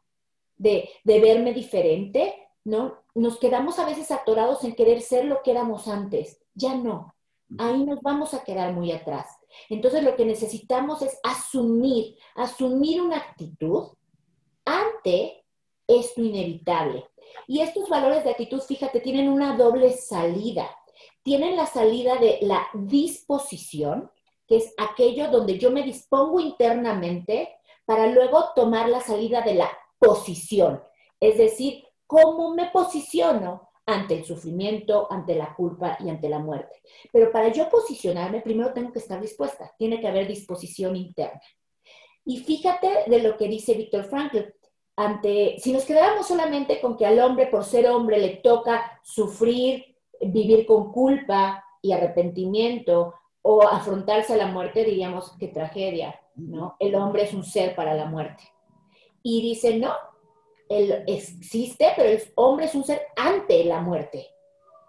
De, 0.57 0.89
de 1.03 1.19
verme 1.19 1.53
diferente, 1.53 2.33
¿no? 2.63 2.99
Nos 3.15 3.37
quedamos 3.37 3.79
a 3.79 3.85
veces 3.85 4.11
atorados 4.11 4.63
en 4.63 4.75
querer 4.75 5.01
ser 5.01 5.25
lo 5.25 5.41
que 5.43 5.51
éramos 5.51 5.87
antes. 5.87 6.41
Ya 6.53 6.75
no. 6.75 7.13
Ahí 7.57 7.83
nos 7.83 8.01
vamos 8.01 8.33
a 8.33 8.43
quedar 8.43 8.73
muy 8.73 8.91
atrás. 8.91 9.27
Entonces 9.69 10.03
lo 10.03 10.15
que 10.15 10.25
necesitamos 10.25 11.01
es 11.01 11.19
asumir, 11.23 12.17
asumir 12.35 13.01
una 13.01 13.17
actitud 13.17 13.89
ante 14.65 15.45
esto 15.87 16.21
inevitable. 16.21 17.05
Y 17.47 17.61
estos 17.61 17.89
valores 17.89 18.23
de 18.23 18.31
actitud, 18.31 18.61
fíjate, 18.61 18.99
tienen 18.99 19.29
una 19.29 19.55
doble 19.55 19.91
salida. 19.91 20.69
Tienen 21.23 21.55
la 21.55 21.65
salida 21.65 22.15
de 22.15 22.39
la 22.41 22.67
disposición, 22.73 24.11
que 24.53 24.57
es 24.57 24.73
aquello 24.77 25.29
donde 25.29 25.57
yo 25.57 25.71
me 25.71 25.81
dispongo 25.81 26.39
internamente 26.39 27.57
para 27.85 28.05
luego 28.05 28.49
tomar 28.55 28.87
la 28.87 29.01
salida 29.01 29.41
de 29.41 29.55
la 29.55 29.71
posición. 29.97 30.79
Es 31.19 31.39
decir, 31.39 31.83
cómo 32.05 32.53
me 32.53 32.69
posiciono 32.69 33.71
ante 33.87 34.13
el 34.13 34.25
sufrimiento, 34.25 35.07
ante 35.09 35.33
la 35.33 35.55
culpa 35.55 35.97
y 35.99 36.09
ante 36.09 36.29
la 36.29 36.37
muerte. 36.37 36.83
Pero 37.11 37.31
para 37.31 37.47
yo 37.47 37.67
posicionarme, 37.67 38.41
primero 38.41 38.73
tengo 38.73 38.91
que 38.91 38.99
estar 38.99 39.19
dispuesta, 39.19 39.73
tiene 39.75 39.99
que 39.99 40.07
haber 40.07 40.27
disposición 40.27 40.95
interna. 40.95 41.41
Y 42.23 42.37
fíjate 42.37 43.05
de 43.07 43.23
lo 43.23 43.35
que 43.35 43.47
dice 43.47 43.73
Víctor 43.73 44.03
Frankl, 44.03 44.53
ante, 44.95 45.55
si 45.57 45.73
nos 45.73 45.83
quedáramos 45.83 46.27
solamente 46.27 46.79
con 46.79 46.95
que 46.95 47.07
al 47.07 47.19
hombre, 47.19 47.47
por 47.47 47.63
ser 47.65 47.89
hombre, 47.89 48.19
le 48.19 48.37
toca 48.37 49.01
sufrir, 49.03 49.97
vivir 50.21 50.67
con 50.67 50.91
culpa 50.91 51.65
y 51.81 51.91
arrepentimiento 51.91 53.15
o 53.43 53.61
afrontarse 53.61 54.33
a 54.33 54.37
la 54.37 54.47
muerte, 54.47 54.83
diríamos 54.83 55.33
qué 55.37 55.49
tragedia, 55.49 56.19
¿no? 56.35 56.75
El 56.79 56.95
hombre 56.95 57.23
es 57.23 57.33
un 57.33 57.43
ser 57.43 57.75
para 57.75 57.93
la 57.93 58.05
muerte. 58.05 58.43
Y 59.21 59.41
dice, 59.41 59.77
no, 59.77 59.93
él 60.69 61.03
existe, 61.07 61.89
pero 61.95 62.09
el 62.09 62.23
hombre 62.35 62.65
es 62.65 62.73
un 62.73 62.85
ser 62.85 63.01
ante 63.15 63.63
la 63.65 63.81
muerte. 63.81 64.29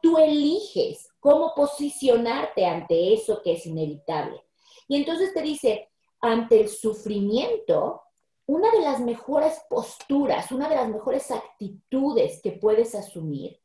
Tú 0.00 0.18
eliges 0.18 1.08
cómo 1.18 1.52
posicionarte 1.54 2.64
ante 2.64 3.12
eso 3.12 3.42
que 3.42 3.52
es 3.54 3.66
inevitable. 3.66 4.44
Y 4.86 4.96
entonces 4.96 5.34
te 5.34 5.42
dice, 5.42 5.90
ante 6.20 6.60
el 6.60 6.68
sufrimiento, 6.68 8.02
una 8.46 8.70
de 8.70 8.80
las 8.80 9.00
mejores 9.00 9.60
posturas, 9.68 10.52
una 10.52 10.68
de 10.68 10.76
las 10.76 10.88
mejores 10.88 11.30
actitudes 11.30 12.40
que 12.40 12.52
puedes 12.52 12.94
asumir 12.94 13.60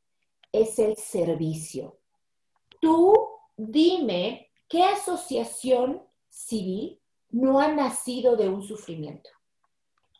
es 0.51 0.79
el 0.79 0.95
servicio. 0.95 1.99
Tú 2.81 3.13
dime 3.55 4.48
qué 4.69 4.83
asociación 4.83 6.03
civil 6.29 7.01
no 7.31 7.59
ha 7.59 7.67
nacido 7.67 8.37
de 8.37 8.47
un 8.47 8.63
sufrimiento 8.63 9.29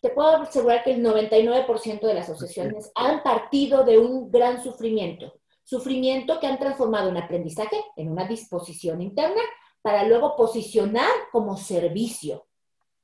te 0.02 0.10
puedo 0.10 0.30
asegurar 0.38 0.84
que 0.84 0.92
el 0.92 1.04
99% 1.04 2.02
de 2.02 2.14
las 2.14 2.30
asociaciones 2.30 2.92
han 2.96 3.22
partido 3.22 3.84
de 3.84 3.98
un 3.98 4.32
gran 4.32 4.64
sufrimiento. 4.64 5.34
Sufrimiento 5.64 6.40
que 6.40 6.48
han 6.48 6.58
transformado 6.58 7.10
en 7.10 7.18
aprendizaje, 7.18 7.84
en 7.96 8.10
una 8.10 8.26
disposición 8.26 9.02
interna, 9.02 9.42
para 9.82 10.04
luego 10.04 10.36
posicionar 10.36 11.12
como 11.32 11.58
servicio, 11.58 12.48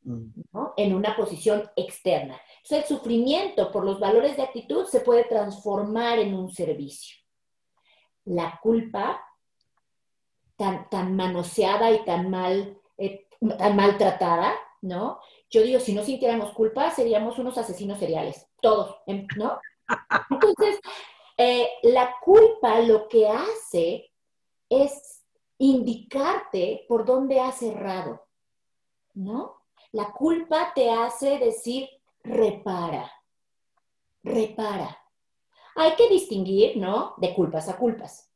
mm. 0.04 0.30
en 0.78 0.96
una 0.96 1.16
posición 1.16 1.70
externa. 1.76 2.40
Entonces, 2.64 2.90
el 2.90 2.98
sufrimiento 2.98 3.72
por 3.72 3.86
los 3.86 4.00
valores 4.00 4.38
de 4.38 4.44
actitud 4.44 4.86
se 4.86 5.02
puede 5.02 5.26
transformar 5.26 6.20
en 6.20 6.34
un 6.34 6.50
servicio. 6.50 7.18
La 8.24 8.60
culpa, 8.64 9.22
tan, 10.58 10.90
tan 10.90 11.16
manoseada 11.16 11.92
y 11.92 12.04
tan 12.06 12.30
mal, 12.30 12.80
eh, 12.98 13.28
tan 13.58 13.76
maltratada, 13.76 14.54
¿no? 14.82 15.20
Yo 15.50 15.62
digo, 15.64 15.80
si 15.80 15.94
no 15.94 16.04
sintiéramos 16.04 16.54
culpa, 16.54 16.92
seríamos 16.92 17.38
unos 17.40 17.58
asesinos 17.58 18.00
seriales, 18.00 18.48
todos, 18.62 18.98
¿em? 19.06 19.28
¿no? 19.38 19.60
Entonces, 20.30 20.80
eh, 21.38 21.70
la 21.84 22.16
culpa 22.24 22.80
lo 22.80 23.08
que 23.08 23.28
hace 23.28 24.12
es 24.70 25.24
indicarte 25.58 26.86
por 26.88 27.06
dónde 27.06 27.40
has 27.40 27.62
errado, 27.62 28.26
¿no? 29.14 29.62
La 29.92 30.12
culpa 30.12 30.74
te 30.74 30.92
hace 30.92 31.38
decir, 31.40 31.88
repara, 32.24 33.10
repara. 34.24 34.98
Hay 35.78 35.96
que 35.96 36.10
distinguir, 36.10 36.78
¿no? 36.78 37.14
De 37.18 37.34
culpas 37.34 37.70
a 37.70 37.78
culpas 37.78 38.30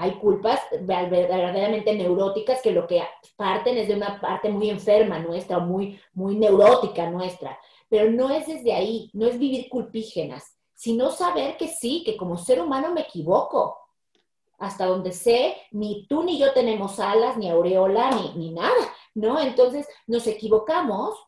hay 0.00 0.12
culpas 0.12 0.60
verdaderamente 0.82 1.92
neuróticas 1.92 2.62
que 2.62 2.70
lo 2.70 2.86
que 2.86 3.02
parten 3.36 3.76
es 3.78 3.88
de 3.88 3.96
una 3.96 4.20
parte 4.20 4.48
muy 4.48 4.70
enferma 4.70 5.18
nuestra, 5.18 5.58
muy, 5.58 5.98
muy 6.14 6.36
neurótica 6.36 7.10
nuestra. 7.10 7.58
Pero 7.88 8.08
no 8.12 8.30
es 8.30 8.46
desde 8.46 8.72
ahí, 8.72 9.10
no 9.12 9.26
es 9.26 9.36
vivir 9.40 9.68
culpígenas, 9.68 10.56
sino 10.72 11.10
saber 11.10 11.56
que 11.56 11.66
sí, 11.66 12.04
que 12.06 12.16
como 12.16 12.38
ser 12.38 12.62
humano 12.62 12.94
me 12.94 13.00
equivoco. 13.00 13.76
Hasta 14.60 14.86
donde 14.86 15.10
sé, 15.10 15.56
ni 15.72 16.06
tú 16.06 16.22
ni 16.22 16.38
yo 16.38 16.52
tenemos 16.52 17.00
alas, 17.00 17.36
ni 17.36 17.50
aureola, 17.50 18.12
ni, 18.12 18.34
ni 18.38 18.52
nada, 18.52 18.94
¿no? 19.14 19.40
Entonces 19.40 19.88
nos 20.06 20.28
equivocamos 20.28 21.18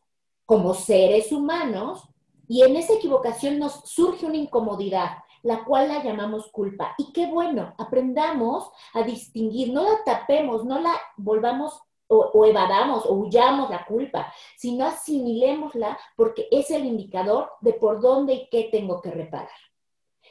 como 0.45 0.73
seres 0.73 1.33
humanos 1.33 2.03
y 2.47 2.63
en 2.63 2.77
esa 2.77 2.93
equivocación 2.93 3.59
nos 3.59 3.81
surge 3.83 4.25
una 4.25 4.37
incomodidad 4.37 5.17
la 5.43 5.63
cual 5.63 5.87
la 5.87 6.03
llamamos 6.03 6.51
culpa. 6.51 6.93
Y 6.97 7.11
qué 7.13 7.27
bueno, 7.27 7.73
aprendamos 7.77 8.71
a 8.93 9.03
distinguir, 9.03 9.73
no 9.73 9.83
la 9.83 10.03
tapemos, 10.03 10.65
no 10.65 10.79
la 10.79 10.93
volvamos 11.17 11.81
o, 12.13 12.45
evadamos 12.45 13.05
o 13.05 13.13
huyamos 13.13 13.69
la 13.69 13.85
culpa, 13.85 14.33
sino 14.57 14.85
asimilémosla 14.85 15.97
porque 16.17 16.47
es 16.51 16.69
el 16.69 16.85
indicador 16.85 17.51
de 17.61 17.73
por 17.73 18.01
dónde 18.01 18.33
y 18.33 18.49
qué 18.49 18.67
tengo 18.69 19.01
que 19.01 19.11
reparar. 19.11 19.49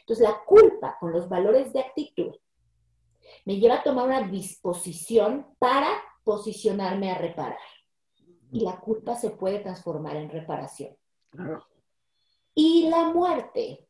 Entonces, 0.00 0.28
la 0.28 0.44
culpa 0.44 0.96
con 1.00 1.12
los 1.12 1.28
valores 1.28 1.72
de 1.72 1.80
actitud 1.80 2.34
me 3.46 3.58
lleva 3.58 3.76
a 3.76 3.82
tomar 3.82 4.06
una 4.06 4.22
disposición 4.22 5.54
para 5.58 5.88
posicionarme 6.22 7.10
a 7.10 7.18
reparar. 7.18 7.58
Y 8.52 8.60
la 8.60 8.78
culpa 8.80 9.14
se 9.14 9.30
puede 9.30 9.60
transformar 9.60 10.16
en 10.16 10.28
reparación. 10.28 10.96
Y 12.54 12.88
la 12.88 13.04
muerte 13.04 13.88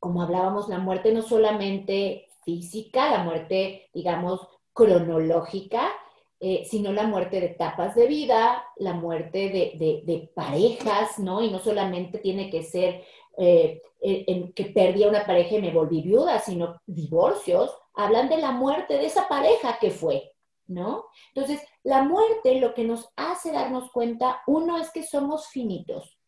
como 0.00 0.22
hablábamos, 0.22 0.68
la 0.68 0.78
muerte 0.78 1.12
no 1.12 1.22
solamente 1.22 2.28
física, 2.44 3.10
la 3.10 3.22
muerte, 3.22 3.90
digamos, 3.92 4.48
cronológica, 4.72 5.92
eh, 6.40 6.66
sino 6.68 6.90
la 6.90 7.06
muerte 7.06 7.38
de 7.38 7.46
etapas 7.46 7.94
de 7.94 8.06
vida, 8.06 8.64
la 8.76 8.94
muerte 8.94 9.50
de, 9.50 10.30
parejas, 10.34 11.18
¿no? 11.18 11.42
Y 11.42 11.50
no 11.50 11.58
solamente 11.58 12.18
tiene 12.18 12.48
que 12.48 12.62
ser 12.62 13.04
eh, 13.36 13.82
en 14.00 14.52
que 14.54 14.64
perdí 14.66 15.04
a 15.04 15.08
una 15.08 15.26
pareja 15.26 15.56
y 15.56 15.60
me 15.60 15.70
volví 15.70 16.00
viuda, 16.00 16.38
sino 16.38 16.80
divorcios, 16.86 17.76
hablan 17.92 18.30
de 18.30 18.38
la 18.38 18.52
muerte 18.52 18.94
de 18.94 19.04
esa 19.04 19.28
pareja 19.28 19.78
que 19.78 19.90
fue, 19.90 20.32
¿no? 20.66 21.04
Entonces, 21.34 21.60
la 21.82 22.02
muerte 22.02 22.58
lo 22.58 22.72
que 22.72 22.84
nos 22.84 23.10
hace 23.16 23.52
darnos 23.52 23.90
cuenta, 23.92 24.40
uno 24.46 24.78
es 24.78 24.90
que 24.90 25.02
somos 25.02 25.48
finitos, 25.48 26.18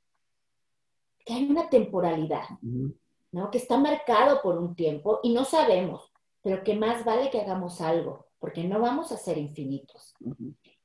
que 1.24 1.32
hay 1.32 1.48
una 1.48 1.70
temporalidad. 1.70 2.44
¿No? 3.32 3.50
Que 3.50 3.58
está 3.58 3.78
marcado 3.78 4.40
por 4.42 4.58
un 4.58 4.76
tiempo 4.76 5.20
y 5.22 5.32
no 5.32 5.44
sabemos, 5.44 6.12
pero 6.42 6.62
que 6.62 6.74
más 6.74 7.04
vale 7.04 7.30
que 7.30 7.40
hagamos 7.40 7.80
algo, 7.80 8.26
porque 8.38 8.62
no 8.64 8.80
vamos 8.80 9.10
a 9.10 9.16
ser 9.16 9.38
infinitos. 9.38 10.14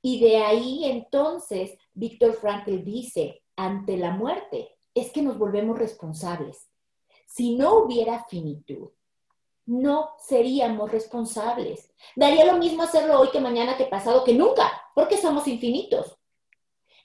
Y 0.01 0.19
de 0.19 0.37
ahí 0.37 0.85
entonces, 0.85 1.77
Víctor 1.93 2.33
Frankl 2.33 2.83
dice, 2.83 3.43
ante 3.55 3.97
la 3.97 4.11
muerte, 4.11 4.77
es 4.93 5.11
que 5.11 5.21
nos 5.21 5.37
volvemos 5.37 5.77
responsables. 5.77 6.69
Si 7.25 7.55
no 7.55 7.79
hubiera 7.79 8.23
finitud, 8.25 8.89
no 9.65 10.11
seríamos 10.17 10.91
responsables. 10.91 11.91
Daría 12.15 12.45
lo 12.45 12.57
mismo 12.57 12.83
hacerlo 12.83 13.19
hoy 13.19 13.29
que 13.29 13.41
mañana, 13.41 13.77
que 13.77 13.85
pasado, 13.85 14.23
que 14.23 14.33
nunca, 14.33 14.71
porque 14.95 15.17
somos 15.17 15.47
infinitos. 15.47 16.17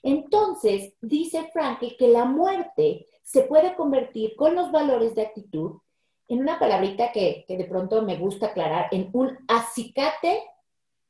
Entonces, 0.01 0.93
dice 1.01 1.49
Frankl 1.51 1.95
que 1.97 2.07
la 2.07 2.25
muerte 2.25 3.07
se 3.23 3.43
puede 3.43 3.75
convertir 3.75 4.35
con 4.35 4.55
los 4.55 4.71
valores 4.71 5.15
de 5.15 5.23
actitud 5.23 5.79
en 6.27 6.39
una 6.39 6.59
palabrita 6.59 7.11
que, 7.11 7.45
de 7.47 7.65
pronto 7.65 8.01
me 8.01 8.17
gusta 8.17 8.47
aclarar, 8.47 8.87
en 8.91 9.09
un 9.13 9.37
acicate 9.47 10.43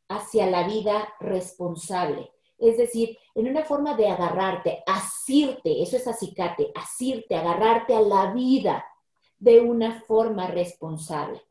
hacia 0.08 0.48
la 0.48 0.68
vida 0.68 1.14
responsable. 1.20 2.32
Es 2.58 2.78
decir, 2.78 3.18
en 3.36 3.48
una 3.48 3.64
forma 3.64 3.96
de 3.96 4.08
agarrarte, 4.08 4.84
asirte, 4.86 5.82
eso 5.82 5.98
es 5.98 6.08
acicate, 6.08 6.72
asirte, 6.76 7.36
agarrarte 7.36 7.96
a 7.96 8.02
la 8.02 8.32
vida 8.32 8.86
de 9.38 9.60
una 9.60 10.02
forma 10.02 10.48
responsable. 10.48 11.42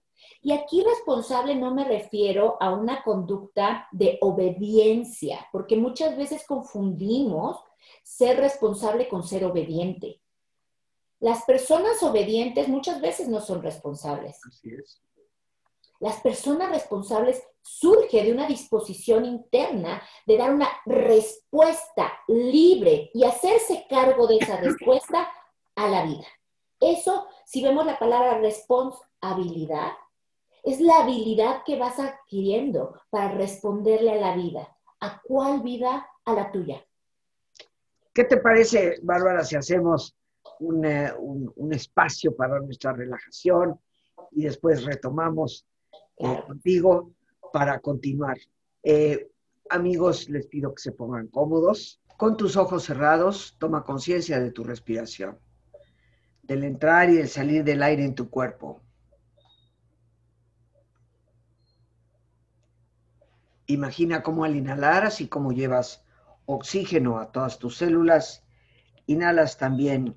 Y 0.41 0.53
aquí 0.53 0.83
responsable 0.83 1.55
no 1.55 1.75
me 1.75 1.85
refiero 1.85 2.57
a 2.61 2.73
una 2.73 3.03
conducta 3.03 3.89
de 3.93 4.19
obediencia, 4.21 5.47
porque 5.53 5.77
muchas 5.77 6.17
veces 6.17 6.47
confundimos 6.47 7.61
ser 8.03 8.39
responsable 8.39 9.09
con 9.09 9.23
ser 9.23 9.45
obediente. 9.45 10.22
Las 11.23 11.45
personas 11.45 12.03
obedientes 12.03 12.67
muchas 12.67 13.01
veces 13.01 13.29
no 13.29 13.41
son 13.41 13.63
responsables. 13.63 14.41
Así 14.45 14.75
es. 14.75 15.01
Las 16.01 16.21
personas 16.21 16.71
responsables 16.71 17.41
surge 17.63 18.25
de 18.25 18.33
una 18.33 18.49
disposición 18.49 19.25
interna 19.25 20.03
de 20.27 20.37
dar 20.37 20.53
una 20.53 20.69
respuesta 20.85 22.13
libre 22.27 23.13
y 23.15 23.23
hacerse 23.23 23.87
cargo 23.89 24.27
de 24.27 24.39
esa 24.39 24.57
respuesta 24.57 25.31
a 25.77 25.89
la 25.89 26.05
vida. 26.05 26.27
Eso, 26.81 27.29
si 27.45 27.63
vemos 27.63 27.87
la 27.87 28.01
palabra 28.01 28.39
responsabilidad, 28.39 29.93
es 30.65 30.81
la 30.81 31.05
habilidad 31.05 31.63
que 31.65 31.79
vas 31.79 32.01
adquiriendo 32.01 33.01
para 33.11 33.29
responderle 33.29 34.11
a 34.11 34.17
la 34.17 34.35
vida. 34.35 34.77
¿A 34.99 35.23
cuál 35.23 35.63
vida? 35.63 36.05
A 36.25 36.33
la 36.33 36.51
tuya. 36.51 36.85
¿Qué 38.13 38.25
te 38.25 38.39
parece, 38.39 38.97
Bárbara, 39.03 39.45
si 39.45 39.55
hacemos 39.55 40.17
un, 40.61 40.85
eh, 40.85 41.13
espacio 41.71 42.35
para 42.35 42.61
nuestra 42.61 42.93
relajación 42.93 43.79
y 44.31 44.45
después 44.45 44.85
retomamos 44.85 45.67
eh, 46.19 46.43
contigo 46.47 47.13
para 47.53 47.79
continuar? 47.81 48.37
Eh, 48.83 49.31
amigos, 49.71 50.29
les 50.29 50.47
pido 50.47 50.75
que 50.75 50.83
se 50.83 50.93
pongan 50.93 51.29
cómodos. 51.29 52.01
Con 52.17 52.37
tus 52.37 52.57
ojos 52.57 52.85
cerrados, 52.85 53.57
toma 53.59 53.85
conciencia 53.85 54.39
de 54.39 54.53
tu 54.53 54.63
respiración, 54.65 55.39
del 56.43 56.65
entrar 56.65 57.11
y 57.11 57.19
el 57.19 57.29
salir 57.29 57.65
del 57.65 57.83
aire 57.83 58.05
en 58.05 58.15
tu 58.15 58.31
cuerpo. 58.31 58.81
Imagina 63.67 64.23
cómo 64.23 64.45
al 64.45 64.57
inhalar, 64.57 65.05
así 65.05 65.29
como 65.29 65.53
llevas 65.53 66.05
oxígeno 66.47 67.19
a 67.19 67.33
todas 67.33 67.59
tus 67.59 67.79
células, 67.79 68.45
inhalas 69.07 69.57
también 69.57 70.17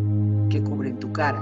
que 0.51 0.61
cubren 0.61 0.97
tu 0.99 1.11
cara. 1.13 1.41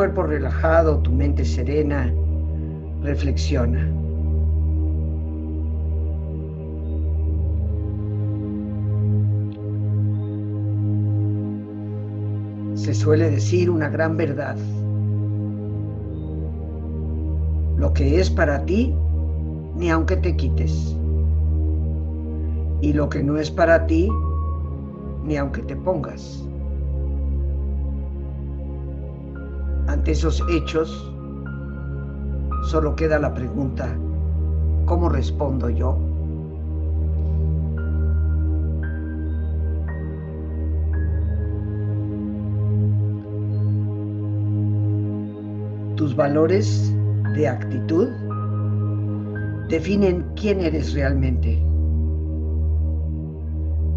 Cuerpo 0.00 0.22
relajado, 0.22 0.96
tu 1.00 1.12
mente 1.12 1.44
serena, 1.44 2.10
reflexiona. 3.02 3.86
Se 12.76 12.94
suele 12.94 13.30
decir 13.30 13.68
una 13.68 13.90
gran 13.90 14.16
verdad. 14.16 14.56
Lo 17.76 17.92
que 17.92 18.18
es 18.18 18.30
para 18.30 18.64
ti, 18.64 18.94
ni 19.76 19.90
aunque 19.90 20.16
te 20.16 20.34
quites. 20.34 20.96
Y 22.80 22.94
lo 22.94 23.10
que 23.10 23.22
no 23.22 23.36
es 23.36 23.50
para 23.50 23.86
ti, 23.86 24.08
ni 25.26 25.36
aunque 25.36 25.60
te 25.60 25.76
pongas. 25.76 26.49
Esos 30.10 30.42
hechos, 30.50 31.08
solo 32.64 32.96
queda 32.96 33.18
la 33.18 33.32
pregunta, 33.32 33.88
¿cómo 34.86 35.08
respondo 35.08 35.70
yo? 35.70 35.96
Tus 45.96 46.16
valores 46.16 46.92
de 47.34 47.46
actitud 47.46 48.08
definen 49.68 50.26
quién 50.34 50.60
eres 50.60 50.92
realmente. 50.92 51.62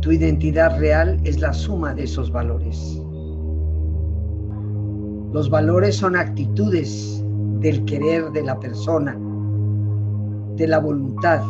Tu 0.01 0.11
identidad 0.11 0.77
real 0.79 1.19
es 1.23 1.39
la 1.39 1.53
suma 1.53 1.93
de 1.93 2.03
esos 2.03 2.31
valores. 2.31 3.02
Los 5.33 5.49
valores 5.49 5.95
son 5.95 6.15
actitudes 6.15 7.23
del 7.59 7.83
querer 7.85 8.29
de 8.33 8.43
la 8.43 8.59
persona, 8.59 9.17
de 10.55 10.67
la 10.67 10.77
voluntad, 10.77 11.41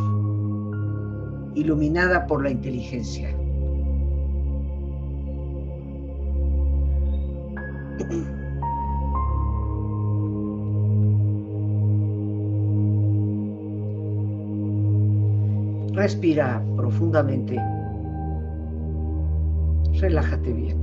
iluminada 1.54 2.26
por 2.26 2.42
la 2.44 2.52
inteligencia. 2.52 3.28
Respira 15.94 16.64
profundamente. 16.78 17.60
Relájate 20.00 20.54
bien. 20.54 20.83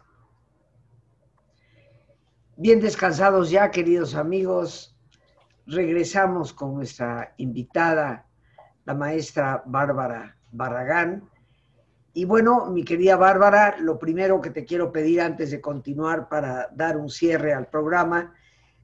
Bien 2.61 2.79
descansados 2.79 3.49
ya, 3.49 3.71
queridos 3.71 4.13
amigos, 4.13 4.95
regresamos 5.65 6.53
con 6.53 6.75
nuestra 6.75 7.33
invitada, 7.37 8.27
la 8.85 8.93
maestra 8.93 9.63
Bárbara 9.65 10.37
Barragán. 10.51 11.27
Y 12.13 12.25
bueno, 12.25 12.67
mi 12.67 12.83
querida 12.83 13.15
Bárbara, 13.15 13.77
lo 13.79 13.97
primero 13.97 14.39
que 14.41 14.51
te 14.51 14.63
quiero 14.63 14.91
pedir 14.91 15.21
antes 15.21 15.49
de 15.49 15.59
continuar 15.59 16.29
para 16.29 16.69
dar 16.71 16.97
un 16.97 17.09
cierre 17.09 17.51
al 17.51 17.65
programa, 17.65 18.35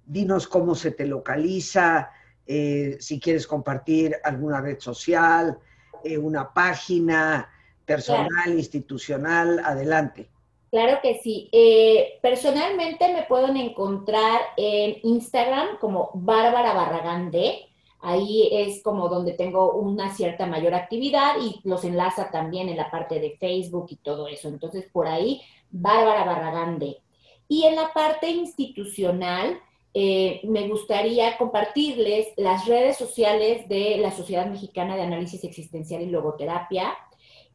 dinos 0.03 0.47
cómo 0.47 0.73
se 0.73 0.89
te 0.89 1.05
localiza, 1.05 2.09
eh, 2.47 2.97
si 2.99 3.19
quieres 3.19 3.45
compartir 3.45 4.15
alguna 4.23 4.59
red 4.59 4.79
social, 4.79 5.59
eh, 6.03 6.17
una 6.17 6.51
página 6.51 7.47
personal, 7.85 8.55
institucional, 8.55 9.59
adelante. 9.63 10.31
Claro 10.69 10.99
que 11.01 11.19
sí. 11.19 11.49
Eh, 11.51 12.19
personalmente 12.21 13.13
me 13.13 13.23
pueden 13.23 13.55
encontrar 13.57 14.41
en 14.57 14.97
Instagram 15.03 15.77
como 15.79 16.11
Bárbara 16.13 16.73
Barragán 16.73 17.31
D. 17.31 17.65
Ahí 18.01 18.49
es 18.51 18.83
como 18.83 19.09
donde 19.09 19.33
tengo 19.33 19.73
una 19.73 20.13
cierta 20.13 20.45
mayor 20.45 20.73
actividad 20.73 21.35
y 21.41 21.59
los 21.67 21.83
enlaza 21.83 22.29
también 22.31 22.69
en 22.69 22.77
la 22.77 22.91
parte 22.91 23.19
de 23.19 23.37
Facebook 23.39 23.87
y 23.89 23.95
todo 23.95 24.27
eso. 24.27 24.49
Entonces, 24.49 24.85
por 24.91 25.07
ahí, 25.07 25.41
Bárbara 25.71 26.25
Barragán 26.25 26.79
D. 26.79 27.01
Y 27.47 27.63
en 27.63 27.75
la 27.75 27.93
parte 27.93 28.29
institucional, 28.29 29.59
eh, 29.93 30.41
me 30.43 30.67
gustaría 30.67 31.37
compartirles 31.37 32.27
las 32.35 32.67
redes 32.67 32.97
sociales 32.97 33.67
de 33.69 33.97
la 33.97 34.11
Sociedad 34.11 34.45
Mexicana 34.45 34.95
de 34.95 35.03
Análisis 35.03 35.43
Existencial 35.43 36.01
y 36.01 36.07
Logoterapia. 36.07 36.93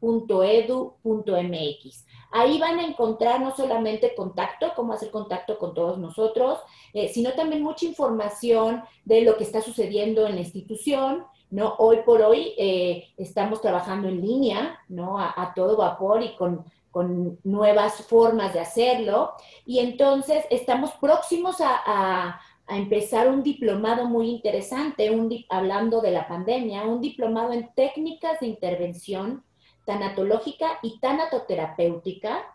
www.edu.mx. 0.00 2.06
Ahí 2.30 2.58
van 2.58 2.78
a 2.78 2.86
encontrar 2.86 3.40
no 3.40 3.56
solamente 3.56 4.14
contacto, 4.14 4.72
cómo 4.76 4.92
hacer 4.92 5.10
contacto 5.10 5.58
con 5.58 5.72
todos 5.74 5.98
nosotros, 5.98 6.60
eh, 6.92 7.08
sino 7.08 7.32
también 7.32 7.62
mucha 7.62 7.86
información 7.86 8.82
de 9.04 9.22
lo 9.22 9.36
que 9.36 9.44
está 9.44 9.62
sucediendo 9.62 10.26
en 10.26 10.34
la 10.34 10.42
institución. 10.42 11.24
¿no? 11.50 11.74
Hoy 11.78 12.00
por 12.04 12.20
hoy 12.20 12.52
eh, 12.58 13.08
estamos 13.16 13.62
trabajando 13.62 14.08
en 14.08 14.20
línea, 14.20 14.78
¿no? 14.88 15.18
A, 15.18 15.52
todo 15.56 15.78
vapor 15.78 16.22
y 16.22 16.36
con, 16.36 16.62
con, 16.90 17.38
nuevas 17.42 18.06
formas 18.06 18.52
de 18.52 18.60
hacerlo. 18.60 19.32
Y 19.64 19.78
entonces 19.78 20.44
estamos 20.50 20.90
próximos 21.00 21.56
a 21.60 22.38
empezar 22.76 23.28
un 23.28 23.42
diplomado 23.42 24.06
muy 24.06 24.28
interesante, 24.28 25.10
hablando 25.48 26.00
de 26.00 26.10
la 26.10 26.28
pandemia, 26.28 26.84
un 26.84 27.00
diplomado 27.00 27.52
en 27.52 27.72
técnicas 27.74 28.40
de 28.40 28.46
intervención 28.46 29.44
tanatológica 29.84 30.78
y 30.82 30.98
tanatoterapéutica 30.98 32.54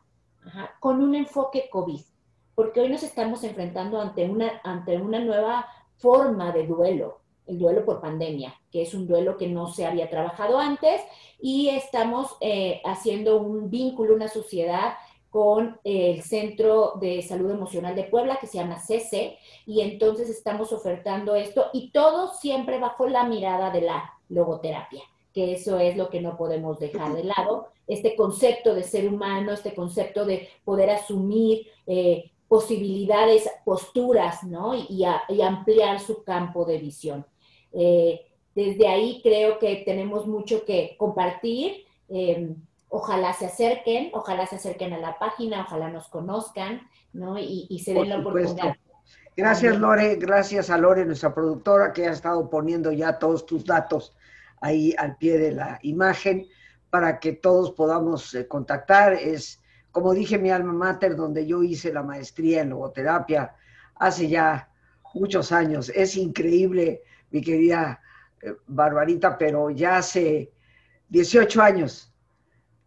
con 0.79 1.01
un 1.01 1.15
enfoque 1.15 1.67
COVID, 1.71 2.01
porque 2.53 2.81
hoy 2.81 2.89
nos 2.89 3.01
estamos 3.01 3.43
enfrentando 3.43 3.99
ante 3.99 4.29
una, 4.29 4.61
ante 4.63 4.97
una 4.97 5.19
nueva 5.19 5.67
forma 5.97 6.51
de 6.51 6.67
duelo, 6.67 7.21
el 7.47 7.57
duelo 7.57 7.85
por 7.85 8.01
pandemia, 8.01 8.53
que 8.71 8.83
es 8.83 8.93
un 8.93 9.07
duelo 9.07 9.37
que 9.37 9.47
no 9.47 9.67
se 9.67 9.85
había 9.85 10.09
trabajado 10.09 10.59
antes 10.59 11.01
y 11.39 11.69
estamos 11.69 12.37
eh, 12.39 12.81
haciendo 12.85 13.41
un 13.41 13.69
vínculo, 13.69 14.15
una 14.15 14.27
sociedad 14.27 14.93
con 15.33 15.79
el 15.83 16.21
Centro 16.21 16.93
de 17.01 17.23
Salud 17.23 17.49
Emocional 17.49 17.95
de 17.95 18.03
Puebla, 18.03 18.37
que 18.39 18.45
se 18.45 18.59
llama 18.59 18.79
CC, 18.79 19.39
y 19.65 19.81
entonces 19.81 20.29
estamos 20.29 20.71
ofertando 20.71 21.33
esto 21.33 21.65
y 21.73 21.89
todo 21.89 22.35
siempre 22.35 22.77
bajo 22.79 23.07
la 23.07 23.23
mirada 23.23 23.71
de 23.71 23.81
la 23.81 24.13
logoterapia 24.29 25.01
que 25.33 25.53
eso 25.53 25.79
es 25.79 25.97
lo 25.97 26.09
que 26.09 26.21
no 26.21 26.37
podemos 26.37 26.79
dejar 26.79 27.15
de 27.15 27.23
lado, 27.23 27.69
este 27.87 28.15
concepto 28.15 28.75
de 28.75 28.83
ser 28.83 29.07
humano, 29.11 29.51
este 29.51 29.73
concepto 29.73 30.25
de 30.25 30.47
poder 30.63 30.91
asumir 30.91 31.65
eh, 31.87 32.29
posibilidades, 32.47 33.49
posturas, 33.65 34.43
¿no? 34.43 34.75
Y, 34.75 35.03
ampliar 35.41 35.99
su 35.99 36.23
campo 36.23 36.65
de 36.65 36.77
visión. 36.77 37.25
Eh, 37.71 38.27
desde 38.53 38.87
ahí 38.87 39.21
creo 39.23 39.57
que 39.57 39.77
tenemos 39.77 40.27
mucho 40.27 40.63
que 40.65 40.95
compartir. 40.99 41.83
Em, 42.09 42.55
ojalá 42.95 43.33
se 43.33 43.47
acerquen, 43.47 44.11
ojalá 44.13 44.45
se 44.45 44.57
acerquen 44.57 44.93
a 44.93 44.99
la 44.99 45.17
página, 45.17 45.63
ojalá 45.63 45.89
nos 45.89 46.09
conozcan, 46.09 46.87
¿no? 47.11 47.39
Y, 47.39 47.81
se 47.83 47.91
den 47.91 48.07
la 48.07 48.19
oportunidad. 48.19 48.75
Gracias, 49.35 49.79
Lore. 49.79 50.15
Gracias 50.17 50.69
a 50.69 50.77
Lore, 50.77 51.03
nuestra 51.03 51.33
productora, 51.33 51.91
que 51.91 52.07
ha 52.07 52.11
estado 52.11 52.47
poniendo 52.51 52.91
ya 52.91 53.17
todos 53.17 53.47
tus 53.47 53.65
datos 53.65 54.15
ahí 54.61 54.93
al 54.99 55.17
pie 55.17 55.39
de 55.39 55.53
la 55.53 55.79
imagen 55.81 56.45
para 56.91 57.19
que 57.19 57.33
todos 57.33 57.71
podamos 57.71 58.35
eh, 58.35 58.47
contactar. 58.47 59.13
Es, 59.13 59.59
como 59.91 60.13
dije, 60.13 60.37
mi 60.37 60.51
alma 60.51 60.73
mater, 60.73 61.15
donde 61.15 61.47
yo 61.47 61.63
hice 61.63 61.91
la 61.91 62.03
maestría 62.03 62.61
en 62.61 62.69
logoterapia 62.69 63.55
hace 63.95 64.27
ya 64.29 64.69
muchos 65.15 65.51
años. 65.51 65.91
Es 65.95 66.15
increíble, 66.15 67.01
mi 67.31 67.41
querida 67.41 67.99
eh, 68.39 68.53
Barbarita, 68.67 69.35
pero 69.35 69.71
ya 69.71 69.97
hace 69.97 70.51
18 71.09 71.59
años 71.59 72.12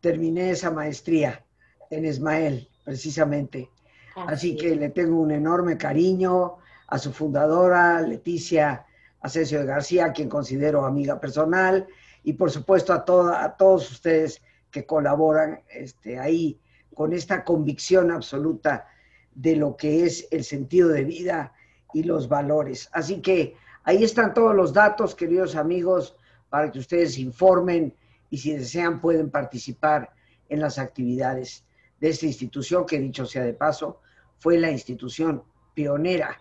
terminé 0.00 0.50
esa 0.50 0.70
maestría 0.70 1.44
en 1.90 2.04
Ismael, 2.04 2.68
precisamente. 2.84 3.70
Así 4.14 4.56
que 4.56 4.74
le 4.74 4.90
tengo 4.90 5.20
un 5.20 5.30
enorme 5.30 5.76
cariño 5.76 6.56
a 6.88 6.98
su 6.98 7.12
fundadora, 7.12 8.00
Leticia 8.00 8.86
Asensio 9.20 9.60
de 9.60 9.66
García, 9.66 10.12
quien 10.12 10.28
considero 10.28 10.84
amiga 10.84 11.20
personal, 11.20 11.86
y 12.22 12.32
por 12.32 12.50
supuesto 12.50 12.92
a, 12.92 13.04
toda, 13.04 13.44
a 13.44 13.56
todos 13.56 13.90
ustedes 13.90 14.40
que 14.70 14.86
colaboran 14.86 15.62
este, 15.68 16.18
ahí 16.18 16.60
con 16.94 17.12
esta 17.12 17.44
convicción 17.44 18.10
absoluta 18.10 18.86
de 19.34 19.56
lo 19.56 19.76
que 19.76 20.04
es 20.04 20.26
el 20.30 20.44
sentido 20.44 20.88
de 20.88 21.04
vida 21.04 21.52
y 21.92 22.02
los 22.02 22.28
valores. 22.28 22.88
Así 22.92 23.20
que 23.20 23.54
ahí 23.84 24.02
están 24.02 24.32
todos 24.32 24.54
los 24.54 24.72
datos, 24.72 25.14
queridos 25.14 25.56
amigos, 25.56 26.16
para 26.48 26.70
que 26.70 26.78
ustedes 26.78 27.18
informen 27.18 27.94
y 28.30 28.38
si 28.38 28.52
desean 28.52 29.00
pueden 29.00 29.30
participar 29.30 30.12
en 30.48 30.60
las 30.60 30.78
actividades 30.78 31.64
de 32.00 32.08
esta 32.08 32.26
institución, 32.26 32.86
que 32.86 32.98
dicho 32.98 33.26
sea 33.26 33.44
de 33.44 33.54
paso, 33.54 34.00
fue 34.38 34.58
la 34.58 34.70
institución 34.70 35.42
pionera 35.74 36.38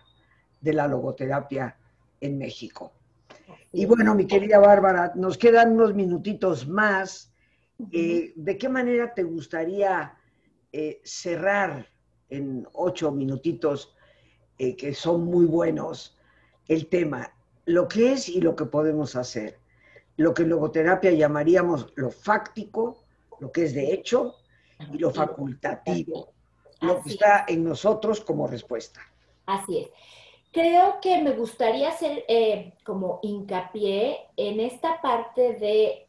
de 0.60 0.72
la 0.72 0.86
logoterapia 0.88 1.76
en 2.20 2.38
México. 2.38 2.92
Y 3.72 3.84
bueno, 3.86 4.14
mi 4.14 4.26
querida 4.26 4.58
Bárbara, 4.58 5.12
nos 5.14 5.36
quedan 5.36 5.72
unos 5.72 5.94
minutitos 5.94 6.66
más. 6.66 7.32
Eh, 7.92 8.32
¿De 8.34 8.56
qué 8.56 8.68
manera 8.68 9.12
te 9.12 9.22
gustaría 9.22 10.16
eh, 10.72 11.00
cerrar 11.04 11.86
en 12.30 12.66
ocho 12.72 13.12
minutitos, 13.12 13.94
eh, 14.58 14.74
que 14.76 14.94
son 14.94 15.24
muy 15.26 15.44
buenos, 15.44 16.18
el 16.68 16.88
tema? 16.88 17.32
Lo 17.66 17.86
que 17.86 18.12
es 18.12 18.28
y 18.28 18.40
lo 18.40 18.56
que 18.56 18.64
podemos 18.64 19.14
hacer. 19.14 19.58
Lo 20.16 20.32
que 20.32 20.42
en 20.42 20.50
logoterapia 20.50 21.10
llamaríamos 21.10 21.92
lo 21.96 22.10
fáctico, 22.10 23.04
lo 23.40 23.52
que 23.52 23.64
es 23.64 23.74
de 23.74 23.92
hecho, 23.92 24.36
y 24.92 24.98
lo 24.98 25.10
facultativo, 25.10 26.32
lo 26.80 27.02
que 27.02 27.10
está 27.10 27.44
en 27.48 27.64
nosotros 27.64 28.20
como 28.20 28.46
respuesta. 28.46 29.00
Así 29.46 29.78
es. 29.78 29.88
Creo 30.52 31.00
que 31.02 31.22
me 31.22 31.32
gustaría 31.32 31.90
hacer 31.90 32.24
eh, 32.28 32.72
como 32.84 33.20
hincapié 33.22 34.18
en 34.36 34.60
esta 34.60 35.00
parte 35.02 35.54
de 35.54 36.06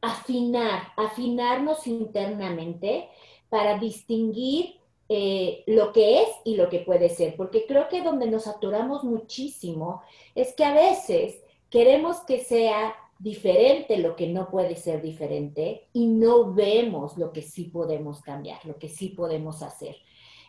afinar, 0.00 0.92
afinarnos 0.96 1.86
internamente 1.86 3.08
para 3.48 3.78
distinguir 3.78 4.76
eh, 5.08 5.64
lo 5.66 5.92
que 5.92 6.22
es 6.22 6.28
y 6.44 6.56
lo 6.56 6.68
que 6.68 6.80
puede 6.80 7.08
ser, 7.08 7.34
porque 7.34 7.64
creo 7.66 7.88
que 7.88 8.02
donde 8.02 8.30
nos 8.30 8.46
atoramos 8.46 9.04
muchísimo 9.04 10.02
es 10.34 10.52
que 10.52 10.64
a 10.64 10.74
veces 10.74 11.42
queremos 11.70 12.20
que 12.20 12.44
sea 12.44 12.94
diferente 13.18 13.98
lo 13.98 14.14
que 14.14 14.28
no 14.28 14.48
puede 14.48 14.76
ser 14.76 15.02
diferente 15.02 15.88
y 15.92 16.06
no 16.06 16.52
vemos 16.54 17.18
lo 17.18 17.32
que 17.32 17.42
sí 17.42 17.64
podemos 17.64 18.22
cambiar, 18.22 18.64
lo 18.64 18.78
que 18.78 18.88
sí 18.88 19.08
podemos 19.08 19.62
hacer. 19.62 19.96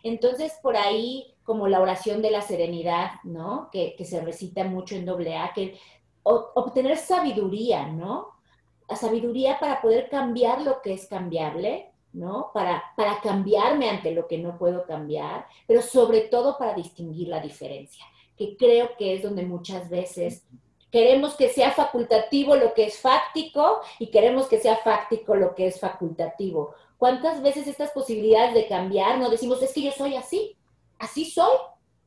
Entonces, 0.04 0.54
por 0.62 0.78
ahí, 0.78 1.34
como 1.44 1.68
la 1.68 1.82
oración 1.82 2.22
de 2.22 2.32
la 2.32 2.42
serenidad, 2.42 3.12
¿no? 3.24 3.70
Que, 3.72 3.96
se 4.06 4.22
recita 4.22 4.64
mucho 4.64 4.96
en 4.96 5.06
doble 5.06 5.36
A, 5.36 5.52
que 5.54 5.78
obtener 6.24 6.98
sabiduría, 6.98 7.88
¿no? 7.88 8.30
La 8.88 8.96
sabiduría 8.96 9.60
para 9.60 9.82
poder 9.82 10.10
cambiar 10.10 10.62
lo 10.62 10.82
que 10.82 10.94
es 10.94 11.08
cambiable, 11.08 11.92
¿no? 12.14 12.52
Para, 12.54 12.84
para 12.96 13.20
cambiarme 13.20 13.90
ante 13.90 14.12
lo 14.12 14.28
que 14.28 14.38
no 14.38 14.58
puedo 14.58 14.86
cambiar, 14.86 15.48
pero 15.68 15.82
sobre 15.82 16.22
todo 16.22 16.58
para 16.58 16.74
distinguir 16.76 17.28
la 17.28 17.40
diferencia, 17.40 18.06
que 18.38 18.56
creo 18.56 18.92
que 18.98 19.16
es 19.16 19.24
donde 19.24 19.44
muchas 19.44 19.90
veces 19.90 20.48
queremos 20.92 21.36
que 21.36 21.50
sea 21.50 21.72
facultativo 21.72 22.56
lo 22.56 22.74
que 22.74 22.86
es 22.86 23.00
fáctico 23.00 23.82
y 24.00 24.08
queremos 24.08 24.48
que 24.48 24.60
sea 24.60 24.78
fáctico 24.78 25.36
lo 25.36 25.56
que 25.56 25.68
es 25.68 25.80
facultativo. 25.80 26.74
¿Cuántas 26.98 27.42
veces 27.42 27.68
estas 27.68 27.92
posibilidades 27.92 28.54
de 28.54 28.68
cambiar 28.68 29.20
no 29.20 29.30
decimos, 29.30 29.62
es 29.62 29.74
que 29.74 29.82
yo 29.82 29.92
soy 29.92 30.16
así, 30.16 30.58
así 30.98 31.26
soy, 31.26 31.56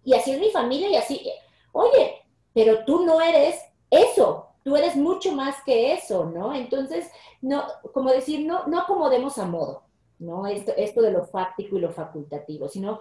y 0.05 0.15
así 0.15 0.33
es 0.33 0.41
mi 0.41 0.51
familia 0.51 0.89
y 0.89 0.97
así, 0.97 1.31
oye, 1.73 2.23
pero 2.53 2.85
tú 2.85 3.05
no 3.05 3.21
eres 3.21 3.61
eso, 3.91 4.49
tú 4.65 4.77
eres 4.77 4.97
mucho 4.97 5.33
más 5.33 5.63
que 5.65 5.93
eso, 5.93 6.25
¿no? 6.25 6.55
Entonces, 6.55 7.11
no, 7.41 7.65
como 7.95 8.11
decir, 8.11 8.47
no, 8.47 8.67
no 8.67 8.81
acomodemos 8.81 9.39
a 9.39 9.47
modo, 9.47 9.85
¿no? 10.19 10.47
Esto, 10.47 10.73
esto 10.77 11.01
de 11.03 11.13
lo 11.13 11.25
fáctico 11.25 11.77
y 11.77 11.81
lo 11.81 11.93
facultativo, 11.93 12.69
sino 12.69 13.01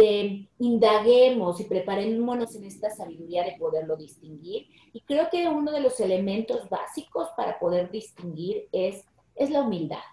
eh, 0.00 0.48
indaguemos 0.60 1.60
y 1.60 1.64
preparémonos 1.64 2.54
en 2.54 2.64
esta 2.64 2.88
sabiduría 2.88 3.42
de 3.42 3.56
poderlo 3.58 3.96
distinguir. 3.96 4.68
Y 4.92 5.00
creo 5.00 5.28
que 5.28 5.48
uno 5.48 5.72
de 5.72 5.80
los 5.80 5.98
elementos 5.98 6.68
básicos 6.68 7.28
para 7.36 7.58
poder 7.58 7.90
distinguir 7.90 8.68
es, 8.70 9.04
es 9.34 9.50
la 9.50 9.62
humildad, 9.62 10.04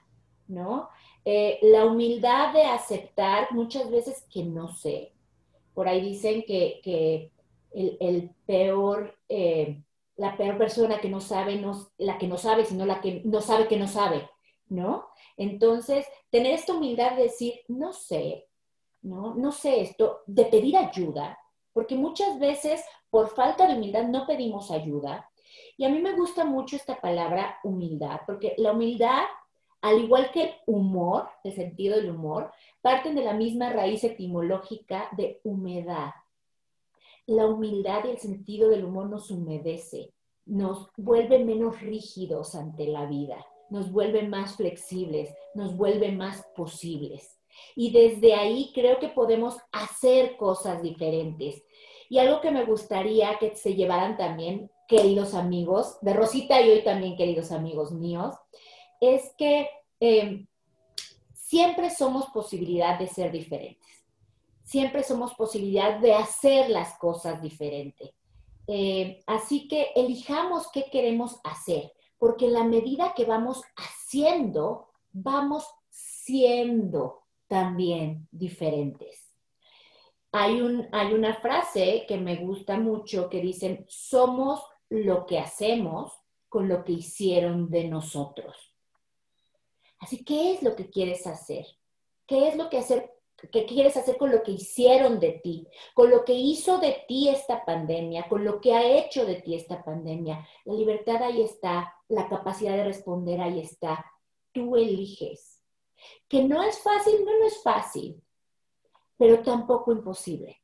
¿no? 0.47 0.89
Eh, 1.23 1.59
la 1.61 1.85
humildad 1.85 2.51
de 2.53 2.63
aceptar 2.63 3.51
muchas 3.51 3.91
veces 3.91 4.25
que 4.31 4.43
no 4.43 4.69
sé. 4.69 5.13
Por 5.75 5.87
ahí 5.87 6.01
dicen 6.01 6.43
que, 6.47 7.31
el, 7.71 8.31
peor, 8.47 9.15
eh, 9.29 9.83
la 10.15 10.35
peor 10.35 10.57
persona 10.57 10.99
que 10.99 11.09
no 11.09 11.21
sabe, 11.21 11.57
no, 11.57 11.89
la 11.99 12.17
que 12.17 12.27
no 12.27 12.37
sabe, 12.37 12.65
sino 12.65 12.87
la 12.87 13.01
que 13.01 13.21
no 13.23 13.39
sabe 13.41 13.67
que 13.67 13.77
no 13.77 13.87
sabe, 13.87 14.27
¿no? 14.67 15.05
Entonces, 15.37 16.07
tener 16.31 16.53
esta 16.53 16.73
humildad 16.73 17.17
de 17.17 17.23
decir, 17.23 17.53
no 17.67 17.93
sé, 17.93 18.47
¿no? 19.05 19.51
Sé 19.51 19.81
esto, 19.81 20.21
de 20.25 20.45
pedir 20.45 20.77
ayuda, 20.77 21.37
porque 21.73 21.95
muchas 21.95 22.39
veces 22.39 22.83
por 23.09 23.29
falta 23.29 23.67
de 23.67 23.75
humildad 23.75 24.03
no 24.07 24.25
pedimos 24.25 24.71
ayuda. 24.71 25.29
Y 25.77 25.85
a 25.85 25.89
mí 25.89 25.99
me 25.99 26.15
gusta 26.15 26.43
mucho 26.45 26.75
esta 26.75 26.99
palabra 26.99 27.57
humildad, 27.63 28.21
porque 28.25 28.55
la 28.57 28.71
humildad 28.71 29.23
al 29.85 30.03
igual 30.03 30.31
que 30.31 30.41
el 30.41 30.53
humor, 30.65 31.29
el 31.43 31.53
sentido 31.53 31.97
del 31.97 32.09
humor, 32.09 32.51
parten 32.81 33.13
de 33.13 33.23
la 33.23 33.33
misma 33.33 33.71
raíz 33.71 34.03
etimológica 34.03 35.09
de 35.15 35.39
humedad. 35.43 36.09
La 37.27 37.45
humildad 37.45 38.05
y 38.05 38.09
el 38.09 38.17
sentido 38.17 38.69
del 38.69 38.83
humor 38.83 39.11
nos 39.11 39.29
humedece, 39.29 40.11
nos 40.43 40.89
vuelve 40.97 41.37
menos 41.45 41.81
rígidos 41.81 42.55
ante 42.55 42.87
la 42.87 43.05
vida, 43.05 43.45
nos 43.69 43.91
vuelve 43.91 44.27
más 44.27 44.55
flexibles, 44.55 45.31
nos 45.53 45.77
vuelve 45.77 46.11
más 46.11 46.43
posibles. 46.55 47.34
Y 47.75 47.91
desde 47.91 48.33
ahí 48.33 48.71
creo 48.73 48.99
que 48.99 49.09
podemos 49.09 49.57
hacer 49.71 50.37
cosas 50.37 50.81
diferentes. 50.81 51.63
Y 52.09 52.19
algo 52.19 52.41
que 52.41 52.51
me 52.51 52.65
gustaría 52.65 53.37
que 53.39 53.55
se 53.55 53.75
llevaran 53.75 54.17
también, 54.17 54.71
queridos 54.87 55.33
amigos, 55.33 55.97
de 56.01 56.13
Rosita 56.13 56.61
y 56.61 56.69
hoy 56.69 56.83
también, 56.83 57.17
queridos 57.17 57.51
amigos 57.51 57.91
míos, 57.91 58.35
es 59.01 59.33
que 59.37 59.69
em, 59.99 60.47
siempre 61.33 61.89
somos 61.89 62.27
posibilidad 62.27 62.99
de 62.99 63.07
ser 63.07 63.31
diferentes. 63.31 64.05
Siempre 64.63 65.03
somos 65.03 65.33
posibilidad 65.33 65.99
de 65.99 66.13
hacer 66.13 66.69
las 66.69 66.97
cosas 66.97 67.41
diferentes. 67.41 68.11
Eh, 68.67 69.23
así 69.27 69.67
que 69.67 69.91
elijamos 69.95 70.69
qué 70.71 70.85
queremos 70.91 71.39
hacer, 71.43 71.93
porque 72.17 72.45
en 72.45 72.53
la 72.53 72.63
medida 72.63 73.13
que 73.15 73.25
vamos 73.25 73.61
haciendo, 73.75 74.89
vamos 75.11 75.67
siendo 75.89 77.24
también 77.47 78.27
diferentes. 78.31 79.31
Hay, 80.31 80.61
un, 80.61 80.87
hay 80.91 81.13
una 81.13 81.35
frase 81.35 82.05
que 82.07 82.17
me 82.17 82.35
gusta 82.37 82.77
mucho 82.77 83.29
que 83.29 83.41
dicen, 83.41 83.85
somos 83.87 84.61
lo 84.89 85.25
que 85.25 85.39
hacemos 85.39 86.13
con 86.49 86.67
lo 86.67 86.83
que 86.83 86.93
hicieron 86.93 87.69
de 87.69 87.85
nosotros. 87.85 88.55
Así, 89.99 90.23
¿qué 90.23 90.53
es 90.53 90.61
lo 90.63 90.75
que 90.75 90.89
quieres 90.89 91.25
hacer? 91.25 91.65
¿Qué 92.27 92.49
es 92.49 92.57
lo 92.57 92.69
que 92.69 92.79
hacer 92.79 93.15
¿Qué 93.51 93.65
quieres 93.65 93.97
hacer 93.97 94.17
con 94.17 94.31
lo 94.31 94.43
que 94.43 94.51
hicieron 94.51 95.19
de 95.19 95.33
ti, 95.43 95.67
con 95.93 96.09
lo 96.09 96.23
que 96.23 96.33
hizo 96.33 96.79
de 96.79 97.03
ti 97.07 97.29
esta 97.29 97.65
pandemia, 97.65 98.27
con 98.29 98.45
lo 98.45 98.61
que 98.61 98.73
ha 98.73 98.97
hecho 98.97 99.25
de 99.25 99.35
ti 99.35 99.55
esta 99.55 99.83
pandemia. 99.83 100.47
La 100.63 100.73
libertad 100.73 101.21
ahí 101.21 101.41
está, 101.41 101.93
la 102.07 102.29
capacidad 102.29 102.75
de 102.75 102.85
responder 102.85 103.41
ahí 103.41 103.59
está. 103.59 104.05
Tú 104.51 104.77
eliges. 104.77 105.54
Que 106.27 106.43
no 106.43 106.63
es 106.63 106.79
fácil, 106.79 107.23
no, 107.25 107.39
no 107.39 107.45
es 107.45 107.61
fácil, 107.63 108.21
pero 109.17 109.41
tampoco 109.41 109.91
imposible. 109.91 110.61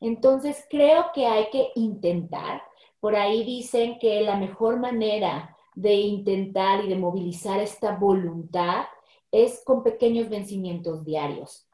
Entonces 0.00 0.66
creo 0.68 1.06
que 1.14 1.26
hay 1.26 1.48
que 1.50 1.70
intentar. 1.76 2.62
Por 3.00 3.16
ahí 3.16 3.44
dicen 3.44 3.98
que 3.98 4.20
la 4.22 4.36
mejor 4.36 4.78
manera 4.78 5.56
de 5.74 5.94
intentar 5.94 6.84
y 6.84 6.88
de 6.88 6.96
movilizar 6.96 7.60
esta 7.60 7.96
voluntad 7.96 8.84
es 9.30 9.62
con 9.64 9.82
pequeños 9.82 10.28
vencimientos 10.28 11.04
diarios. 11.04 11.66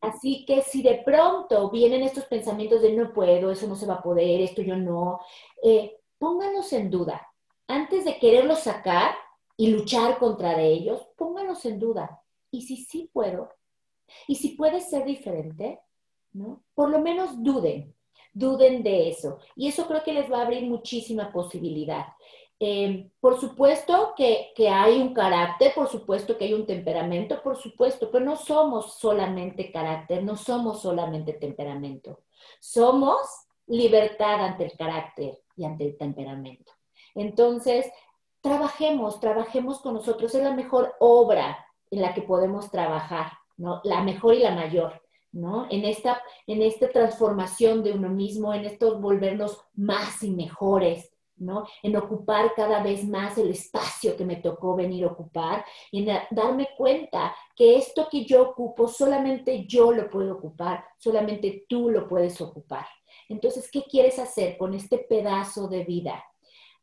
Así 0.00 0.44
que 0.46 0.62
si 0.62 0.80
de 0.80 1.02
pronto 1.04 1.68
vienen 1.70 2.02
estos 2.02 2.24
pensamientos 2.26 2.82
de 2.82 2.92
no 2.92 3.12
puedo, 3.12 3.50
eso 3.50 3.66
no 3.66 3.74
se 3.74 3.86
va 3.86 3.94
a 3.94 4.02
poder, 4.02 4.40
esto 4.40 4.62
yo 4.62 4.76
no, 4.76 5.18
eh, 5.62 5.98
pónganos 6.18 6.72
en 6.72 6.88
duda. 6.88 7.28
Antes 7.66 8.04
de 8.04 8.18
quererlos 8.18 8.60
sacar 8.60 9.14
y 9.56 9.68
luchar 9.68 10.18
contra 10.18 10.56
de 10.56 10.68
ellos, 10.68 11.04
pónganos 11.16 11.64
en 11.64 11.80
duda. 11.80 12.19
¿Y 12.50 12.62
si 12.62 12.76
sí 12.84 13.10
puedo? 13.12 13.50
¿Y 14.26 14.36
si 14.36 14.50
puede 14.50 14.80
ser 14.80 15.04
diferente? 15.04 15.80
¿No? 16.32 16.62
Por 16.74 16.90
lo 16.90 17.00
menos 17.00 17.42
duden, 17.42 17.94
duden 18.32 18.82
de 18.82 19.08
eso. 19.08 19.38
Y 19.56 19.68
eso 19.68 19.86
creo 19.86 20.02
que 20.02 20.12
les 20.12 20.30
va 20.30 20.38
a 20.38 20.42
abrir 20.42 20.64
muchísima 20.68 21.32
posibilidad. 21.32 22.06
Eh, 22.62 23.10
por 23.20 23.40
supuesto 23.40 24.12
que, 24.14 24.52
hay 24.68 25.00
un 25.00 25.14
carácter, 25.14 25.72
por 25.74 25.88
supuesto 25.88 26.36
que 26.36 26.44
hay 26.44 26.52
un 26.52 26.66
temperamento, 26.66 27.42
por 27.42 27.56
supuesto, 27.56 28.10
pero 28.10 28.22
no 28.22 28.36
somos 28.36 28.98
solamente 28.98 29.72
carácter, 29.72 30.22
no 30.22 30.36
somos 30.36 30.82
solamente 30.82 31.32
temperamento. 31.32 32.20
Somos 32.60 33.18
libertad 33.66 34.44
ante 34.44 34.64
el 34.64 34.72
carácter 34.76 35.40
y 35.56 35.64
ante 35.64 35.86
el 35.86 35.96
temperamento. 35.96 36.72
Entonces, 37.14 37.90
trabajemos, 38.42 39.20
trabajemos 39.20 39.80
con 39.80 39.94
nosotros. 39.94 40.34
Es 40.34 40.42
la 40.42 40.52
mejor 40.52 40.94
obra 41.00 41.66
en 41.90 42.02
la 42.02 42.14
que 42.14 42.22
podemos 42.22 42.70
trabajar, 42.70 43.32
¿no? 43.56 43.80
La 43.84 44.02
mejor 44.02 44.34
y 44.34 44.40
la 44.40 44.54
mayor, 44.54 45.02
¿no? 45.32 45.66
En 45.70 45.84
esta, 45.84 46.22
en 46.46 46.62
esta 46.62 46.88
transformación 46.90 47.82
de 47.82 47.92
uno 47.92 48.08
mismo, 48.08 48.54
en 48.54 48.64
estos 48.64 49.00
volvernos 49.00 49.60
más 49.74 50.22
y 50.22 50.30
mejores, 50.30 51.10
en 51.82 51.96
ocupar 51.96 52.52
cada 52.54 52.82
vez 52.82 53.04
más 53.04 53.38
el 53.38 53.50
espacio 53.50 54.16
que 54.16 54.24
me 54.24 54.36
tocó 54.36 54.76
venir 54.76 55.04
a 55.04 55.08
ocupar 55.08 55.64
y 55.90 56.06
en 56.06 56.18
darme 56.30 56.68
cuenta 56.76 57.34
que 57.56 57.76
esto 57.76 58.08
que 58.10 58.24
yo 58.24 58.50
ocupo 58.50 58.86
solamente 58.88 59.64
yo 59.66 59.90
lo 59.92 60.10
puedo 60.10 60.34
ocupar, 60.34 60.84
solamente 60.98 61.64
tú 61.68 61.88
lo 61.88 62.06
puedes 62.06 62.40
ocupar. 62.40 62.86
Entonces, 63.28 63.70
¿qué 63.70 63.84
quieres 63.84 64.18
hacer 64.18 64.58
con 64.58 64.74
este 64.74 64.98
pedazo 64.98 65.68
de 65.68 65.84
vida? 65.84 66.22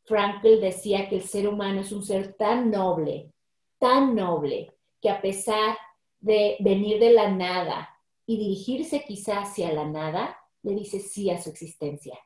Frankl 0.04 0.60
decía 0.60 1.08
que 1.08 1.16
el 1.16 1.22
ser 1.22 1.48
humano 1.48 1.80
es 1.80 1.92
un 1.92 2.02
ser 2.02 2.34
tan 2.34 2.70
noble, 2.70 3.32
tan 3.78 4.14
noble, 4.14 4.74
que 5.00 5.10
a 5.10 5.20
pesar 5.20 5.76
de 6.20 6.56
venir 6.60 6.98
de 7.00 7.12
la 7.12 7.30
nada 7.30 7.88
y 8.26 8.36
dirigirse 8.36 9.04
quizás 9.04 9.50
hacia 9.50 9.72
la 9.72 9.84
nada, 9.84 10.38
le 10.62 10.74
dice 10.74 11.00
sí 11.00 11.30
a 11.30 11.40
su 11.40 11.50
existencia 11.50 12.18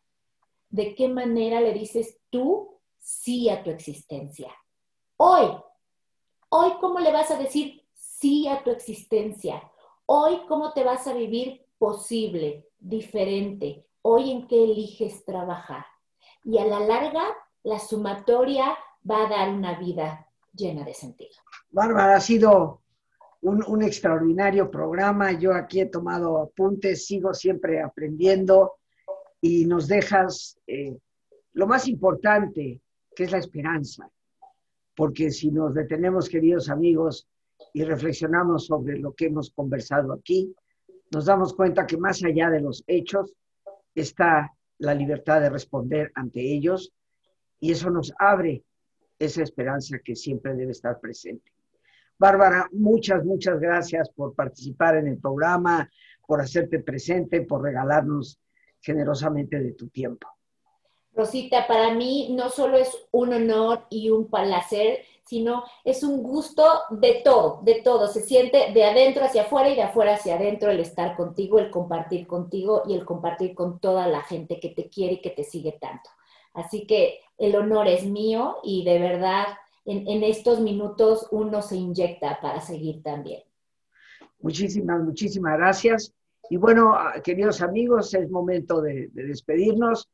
de 0.73 0.95
qué 0.95 1.07
manera 1.07 1.61
le 1.61 1.73
dices 1.75 2.19
tú 2.31 2.81
sí 2.99 3.49
a 3.51 3.63
tu 3.63 3.71
existencia. 3.71 4.51
Hoy, 5.19 5.47
hoy, 6.49 6.73
¿cómo 6.81 6.99
le 6.99 7.13
vas 7.13 7.31
a 7.31 7.37
decir 7.37 7.87
sí 7.93 8.49
a 8.49 8.65
tu 8.65 8.71
existencia? 8.71 9.71
Hoy, 10.07 10.41
¿cómo 10.49 10.73
te 10.73 10.83
vas 10.83 11.07
a 11.07 11.13
vivir 11.13 11.67
posible, 11.79 12.71
diferente? 12.79 13.87
Hoy, 14.01 14.31
¿en 14.31 14.49
qué 14.49 14.65
eliges 14.65 15.25
trabajar? 15.27 15.85
Y 16.43 16.57
a 16.59 16.65
la 16.65 16.81
larga, 16.81 17.25
la 17.63 17.79
sumatoria 17.79 18.77
va 19.09 19.27
a 19.27 19.29
dar 19.29 19.51
una 19.51 19.79
vida 19.79 20.27
llena 20.55 20.85
de 20.85 20.95
sentido. 20.95 21.37
Bárbara, 21.73 22.17
ha 22.17 22.21
sido 22.21 22.83
un, 23.41 23.83
extraordinario 23.83 24.71
programa. 24.71 25.33
Yo 25.33 25.55
aquí 25.55 25.81
he 25.81 25.87
tomado 25.87 26.39
apuntes, 26.39 27.07
sigo 27.07 27.33
siempre 27.33 27.81
aprendiendo 27.81 28.75
y 29.41 29.65
nos 29.65 29.89
dejas 29.89 30.59
eh, 30.67 30.99
lo 31.55 31.67
más 31.67 31.89
importante, 31.89 32.83
que 33.17 33.25
es 33.25 33.33
la 33.33 33.39
esperanza. 33.39 34.07
Porque 34.95 35.31
si 35.31 35.51
nos 35.51 35.73
detenemos, 35.73 36.29
queridos 36.29 36.69
amigos, 36.69 37.27
y 37.73 37.85
reflexionamos 37.85 38.67
sobre 38.67 38.99
lo 38.99 39.15
que 39.15 39.27
hemos 39.27 39.51
conversado 39.51 40.13
aquí, 40.13 40.55
nos 41.11 41.25
damos 41.25 41.55
cuenta 41.55 41.87
que 41.87 41.97
más 41.97 42.23
allá 42.23 42.51
de 42.51 42.61
los 42.61 42.85
hechos 42.87 43.33
está 43.95 44.53
la 44.77 44.95
libertad 44.95 45.41
de 45.41 45.49
responder 45.49 46.13
ante 46.15 46.41
ellos 46.41 46.93
y 47.61 47.73
eso 47.73 47.89
nos 47.89 48.13
abre 48.19 48.63
esa 49.19 49.43
esperanza 49.43 50.01
que 50.05 50.17
siempre 50.17 50.55
debe 50.55 50.73
estar 50.73 51.01
presente. 51.01 51.51
Bárbara, 52.19 52.69
muchas, 52.73 53.25
muchas 53.25 53.59
gracias 53.61 54.11
por 54.11 54.35
participar 54.35 54.97
en 54.97 55.09
el 55.09 55.19
programa, 55.19 55.91
por 56.27 56.41
hacerte 56.41 56.79
presente, 56.79 57.43
por 57.43 57.63
regalarnos 57.63 58.39
generosamente 58.81 59.59
de 59.59 59.73
tu 59.73 59.89
tiempo. 59.89 60.29
Rosita, 61.15 61.67
para 61.67 61.93
mí 61.93 62.35
no 62.35 62.49
solo 62.49 62.79
es 62.79 62.91
un 63.11 63.35
honor 63.35 63.87
y 63.91 64.09
un 64.09 64.31
placer, 64.31 65.01
sino 65.25 65.65
es 65.85 66.03
un 66.03 66.23
gusto 66.23 66.65
de 66.91 67.21
todo, 67.25 67.61
de 67.63 67.83
todo. 67.83 68.09
Se 68.09 68.23
siente 68.23 68.73
de 68.73 68.85
adentro 68.85 69.25
hacia 69.25 69.43
afuera 69.43 69.69
y 69.69 69.77
de 69.77 69.83
afuera 69.83 70.15
hacia 70.15 70.37
adentro 70.37 70.71
el 70.71 70.81
estar 70.81 71.17
contigo, 71.17 71.59
el 71.59 71.71
compartir 71.71 72.27
contigo 72.27 72.83
y 72.87 72.95
el 72.95 73.05
compartir 73.05 73.55
con 73.55 73.79
toda 73.79 74.07
la 74.07 74.23
gente 74.23 74.59
que 74.59 74.71
te 74.71 74.89
quiere 74.89 75.15
y 75.15 75.21
que 75.21 75.31
te 75.31 75.45
sigue 75.45 75.73
tanto. 75.73 76.11
Así 76.55 76.87
que 76.87 77.21
el 77.39 77.57
honor 77.57 77.89
es 77.89 78.05
mío 78.05 78.59
y 78.63 78.85
de 78.85 78.99
verdad 78.99 79.47
en, 79.85 80.23
estos 80.23 80.61
minutos 80.61 81.27
uno 81.31 81.63
se 81.63 81.77
inyecta 81.77 82.39
para 82.41 82.61
seguir 82.61 83.03
también. 83.03 83.43
Muchísimas, 84.41 85.03
muchísimas 85.03 85.57
gracias. 85.57 86.15
Y 86.51 86.57
bueno, 86.57 86.95
ah, 86.95 87.15
queridos 87.23 87.63
amigos, 87.63 88.13
es 88.15 88.31
momento 88.31 88.81
de, 88.81 89.09
despedirnos. 89.13 90.09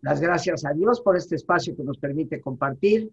Las 0.00 0.20
gracias 0.20 0.64
a 0.64 0.72
Dios 0.72 1.00
por 1.00 1.16
este 1.16 1.36
espacio 1.36 1.76
que 1.76 1.82
nos 1.82 1.98
permite 1.98 2.40
compartir. 2.40 3.10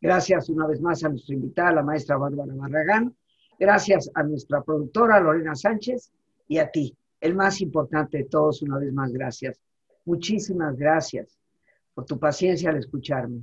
Gracias 0.00 0.48
una 0.48 0.66
vez 0.66 0.80
más 0.80 1.04
a 1.04 1.08
nuestra 1.08 1.34
invitada, 1.34 1.72
la 1.72 1.82
maestra 1.82 2.16
Bárbara 2.16 2.54
Barragán. 2.54 3.14
Gracias 3.58 4.10
a 4.14 4.22
nuestra 4.22 4.62
productora 4.62 5.20
Lorena 5.20 5.54
Sánchez 5.54 6.10
y 6.48 6.58
a 6.58 6.70
ti, 6.70 6.96
el 7.20 7.34
más 7.34 7.60
importante 7.60 8.18
de 8.18 8.24
todos, 8.24 8.62
una 8.62 8.78
vez 8.78 8.92
más, 8.92 9.12
gracias. 9.12 9.60
Muchísimas 10.04 10.76
gracias 10.76 11.38
por 11.94 12.04
tu 12.04 12.18
paciencia 12.18 12.70
al 12.70 12.78
escucharme 12.78 13.42